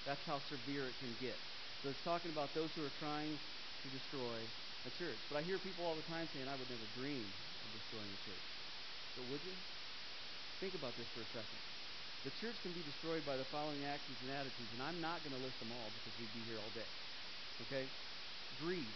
That's 0.05 0.25
how 0.25 0.39
severe 0.39 0.89
it 0.89 0.99
can 0.99 1.15
get. 1.15 1.39
So 1.81 1.87
it's 1.87 2.01
talking 2.01 2.31
about 2.31 2.53
those 2.53 2.71
who 2.75 2.83
are 2.83 2.91
trying 2.99 3.39
to 3.81 3.87
destroy 3.87 4.41
a 4.85 4.89
church. 4.89 5.21
But 5.29 5.37
I 5.37 5.41
hear 5.41 5.57
people 5.57 5.85
all 5.85 5.95
the 5.95 6.01
time 6.01 6.27
saying, 6.27 6.49
I 6.49 6.55
would 6.57 6.69
never 6.69 6.85
dream 6.85 7.31
of 7.63 7.71
destroying 7.71 8.09
a 8.11 8.25
church. 8.25 8.43
But 9.15 9.23
would 9.23 9.39
you? 9.45 9.53
Think 10.59 10.75
about 10.75 10.97
this 10.97 11.07
for 11.07 11.21
a 11.21 11.27
second. 11.27 11.59
The 12.27 12.35
church 12.43 12.57
can 12.67 12.75
be 12.75 12.83
destroyed 12.83 13.23
by 13.23 13.39
the 13.39 13.47
following 13.47 13.79
actions 13.87 14.19
and 14.27 14.35
attitudes, 14.35 14.71
and 14.75 14.83
I'm 14.83 14.99
not 14.99 15.23
going 15.23 15.31
to 15.39 15.43
list 15.43 15.55
them 15.63 15.71
all 15.71 15.87
because 15.87 16.13
we'd 16.19 16.35
be 16.35 16.43
here 16.51 16.59
all 16.59 16.73
day. 16.75 16.89
Okay? 17.67 17.87
Greed 18.59 18.91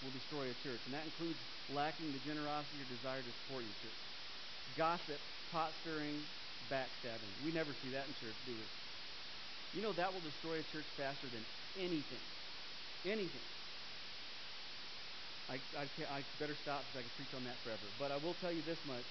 will 0.00 0.14
destroy 0.16 0.48
a 0.48 0.56
church, 0.64 0.80
and 0.88 0.96
that 0.96 1.04
includes 1.04 1.36
lacking 1.76 2.08
the 2.16 2.22
generosity 2.24 2.80
or 2.80 2.88
desire 2.88 3.20
to 3.20 3.32
support 3.44 3.68
your 3.68 3.78
church. 3.84 4.00
Gossip, 4.80 5.20
pot 5.52 5.76
stirring, 5.84 6.24
backstabbing. 6.72 7.32
We 7.44 7.52
never 7.52 7.76
see 7.84 7.92
that 7.92 8.08
in 8.08 8.16
church, 8.16 8.38
do 8.48 8.56
we? 8.56 8.66
You 9.76 9.84
know 9.84 9.92
that 9.92 10.08
will 10.08 10.24
destroy 10.24 10.56
a 10.56 10.66
church 10.72 10.88
faster 10.96 11.28
than 11.28 11.44
anything. 11.76 12.24
Anything. 13.04 13.46
I, 15.52 15.60
I, 15.76 15.84
I 16.16 16.18
better 16.40 16.56
stop 16.64 16.80
because 16.88 16.96
I 16.96 17.04
could 17.04 17.16
preach 17.20 17.34
on 17.36 17.44
that 17.44 17.60
forever. 17.60 17.86
But 18.00 18.08
I 18.08 18.18
will 18.24 18.38
tell 18.40 18.54
you 18.54 18.64
this 18.64 18.80
much. 18.88 19.04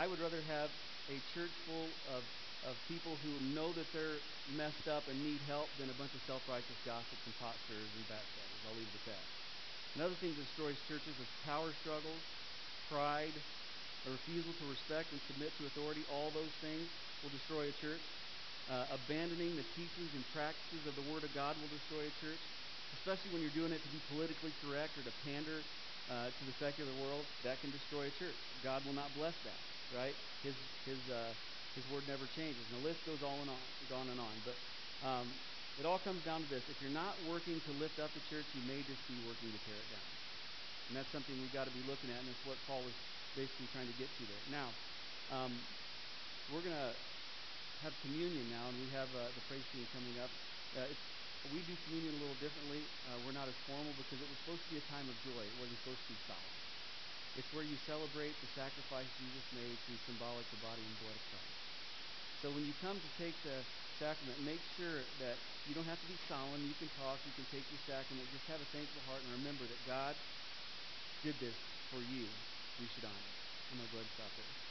I 0.00 0.08
would 0.08 0.18
rather 0.18 0.40
have 0.48 0.72
a 1.10 1.18
church 1.34 1.54
full 1.66 1.88
of, 2.06 2.22
of 2.62 2.74
people 2.86 3.18
who 3.22 3.32
know 3.54 3.72
that 3.72 3.90
they're 3.92 4.22
messed 4.54 4.86
up 4.86 5.08
and 5.08 5.18
need 5.22 5.40
help 5.46 5.66
than 5.78 5.90
a 5.90 5.96
bunch 5.96 6.14
of 6.14 6.22
self 6.26 6.42
righteous 6.46 6.78
gossips 6.84 7.22
and 7.26 7.34
pot 7.38 7.54
stirrers 7.66 7.90
and 7.96 8.04
backstabbers. 8.06 8.60
I'll 8.66 8.76
leave 8.78 8.90
it 8.90 8.98
at 9.02 9.06
that. 9.06 9.24
Another 9.94 10.14
thing 10.14 10.32
that 10.34 10.44
destroys 10.46 10.78
churches 10.88 11.12
is 11.20 11.28
power 11.44 11.74
struggles, 11.82 12.22
pride, 12.88 13.34
a 14.06 14.10
refusal 14.10 14.52
to 14.52 14.66
respect 14.66 15.12
and 15.12 15.20
submit 15.30 15.52
to 15.58 15.66
authority. 15.66 16.02
All 16.10 16.30
those 16.30 16.54
things 16.64 16.88
will 17.22 17.30
destroy 17.30 17.68
a 17.68 17.74
church. 17.76 18.02
Uh, 18.70 18.86
abandoning 18.94 19.58
the 19.58 19.66
teachings 19.74 20.14
and 20.14 20.22
practices 20.32 20.86
of 20.86 20.94
the 20.94 21.02
Word 21.02 21.26
of 21.26 21.34
God 21.34 21.58
will 21.60 21.68
destroy 21.68 22.06
a 22.06 22.14
church, 22.22 22.40
especially 22.94 23.30
when 23.34 23.42
you're 23.42 23.54
doing 23.58 23.74
it 23.74 23.82
to 23.82 23.90
be 23.90 24.00
politically 24.08 24.54
correct 24.62 24.96
or 24.96 25.02
to 25.02 25.12
pander 25.26 25.60
uh, 26.08 26.30
to 26.30 26.42
the 26.46 26.54
secular 26.62 26.94
world. 26.94 27.26
That 27.44 27.60
can 27.60 27.70
destroy 27.70 28.06
a 28.06 28.14
church. 28.16 28.38
God 28.62 28.86
will 28.86 28.94
not 28.94 29.10
bless 29.18 29.34
that, 29.44 29.58
right? 29.90 30.14
His 30.42 30.56
His 30.84 31.08
uh, 31.08 31.34
His 31.74 31.86
Word 31.86 32.06
never 32.06 32.26
changes, 32.26 32.66
and 32.66 32.74
the 32.74 32.78
list 32.78 33.04
goes 33.04 33.22
on 33.22 33.40
and 33.40 33.50
on, 33.50 33.58
on 33.92 34.08
and 34.10 34.20
on. 34.20 34.42
But 34.44 34.60
um, 35.06 35.34
it 35.78 35.86
all 35.86 35.98
comes 35.98 36.22
down 36.22 36.42
to 36.42 36.48
this: 36.48 36.68
if 36.68 36.80
you're 36.80 36.90
not 36.90 37.22
working 37.22 37.60
to 37.62 37.72
lift 37.72 37.98
up 37.98 38.14
the 38.14 38.20
church, 38.20 38.48
you 38.54 38.62
may 38.62 38.82
just 38.82 39.06
be 39.06 39.18
working 39.18 39.52
to 39.52 39.58
tear 39.58 39.80
it 39.80 39.90
down, 39.90 40.10
and 40.88 40.96
that's 40.96 41.10
something 41.10 41.38
we've 41.40 41.52
got 41.52 41.64
to 41.64 41.70
be 41.70 41.82
looking 41.82 42.10
at, 42.10 42.18
and 42.18 42.28
that's 42.28 42.44
what 42.44 42.64
Paul 42.66 42.84
was 42.84 42.94
basically 43.34 43.66
trying 43.66 43.86
to 43.86 43.94
get 43.94 44.16
to 44.18 44.26
there. 44.26 44.42
Now, 44.48 44.74
um, 45.30 45.62
we're 46.48 46.62
going 46.62 46.74
to 46.76 46.94
have 47.82 47.98
communion 48.00 48.48
now, 48.48 48.68
and 48.68 48.78
we 48.78 48.88
have 48.90 49.14
uh, 49.14 49.30
the 49.34 49.40
praise 49.40 49.66
team 49.72 49.86
coming 49.92 50.18
up. 50.18 50.32
Uh, 50.76 50.86
we 51.44 51.62
do 51.62 51.76
communion 51.76 52.14
a 52.14 52.16
little 52.16 52.34
differently. 52.34 52.88
Uh, 53.06 53.18
we're 53.18 53.32
not 53.32 53.48
as 53.48 53.56
formal 53.66 53.94
because 53.94 54.20
it 54.20 54.28
was 54.28 54.38
supposed 54.38 54.62
to 54.64 54.70
be 54.70 54.76
a 54.76 54.80
time 54.80 55.08
of 55.08 55.18
joy. 55.20 55.46
It 55.46 55.56
wasn't 55.56 55.78
supposed 55.78 56.02
to 56.02 56.08
be 56.08 56.18
solemn. 56.26 56.61
It's 57.34 57.52
where 57.52 57.62
you 57.64 57.76
celebrate 57.76 58.40
the 58.40 58.46
sacrifice 58.46 59.08
Jesus 59.18 59.44
made 59.52 59.78
through 59.84 59.98
symbolic 59.98 60.50
the 60.50 60.56
body 60.56 60.82
and 60.84 60.98
blood 60.98 61.16
of 61.16 61.24
Christ. 61.30 61.46
So 62.34 62.50
when 62.50 62.64
you 62.64 62.74
come 62.74 63.00
to 63.00 63.08
take 63.08 63.42
the 63.42 63.64
sacrament, 63.92 64.40
make 64.40 64.64
sure 64.64 65.04
that 65.18 65.38
you 65.66 65.74
don't 65.74 65.86
have 65.86 66.00
to 66.00 66.06
be 66.06 66.16
solemn. 66.16 66.64
You 66.64 66.74
can 66.74 66.88
talk. 66.88 67.20
You 67.24 67.32
can 67.32 67.46
take 67.46 67.70
your 67.70 67.78
sacrament. 67.78 68.30
Just 68.30 68.46
have 68.46 68.60
a 68.60 68.64
thankful 68.64 69.02
heart 69.02 69.22
and 69.22 69.32
remember 69.32 69.66
that 69.68 69.84
God 69.86 70.16
did 71.22 71.38
this 71.38 71.56
for 71.90 72.02
you. 72.02 72.30
We 72.78 72.88
should 72.88 73.04
honor. 73.04 73.32
I'm 73.70 73.76
going 73.76 73.88
to 73.88 73.92
go 73.92 73.98
ahead 73.98 74.06
and 74.06 74.12
stop 74.12 74.32
there. 74.36 74.61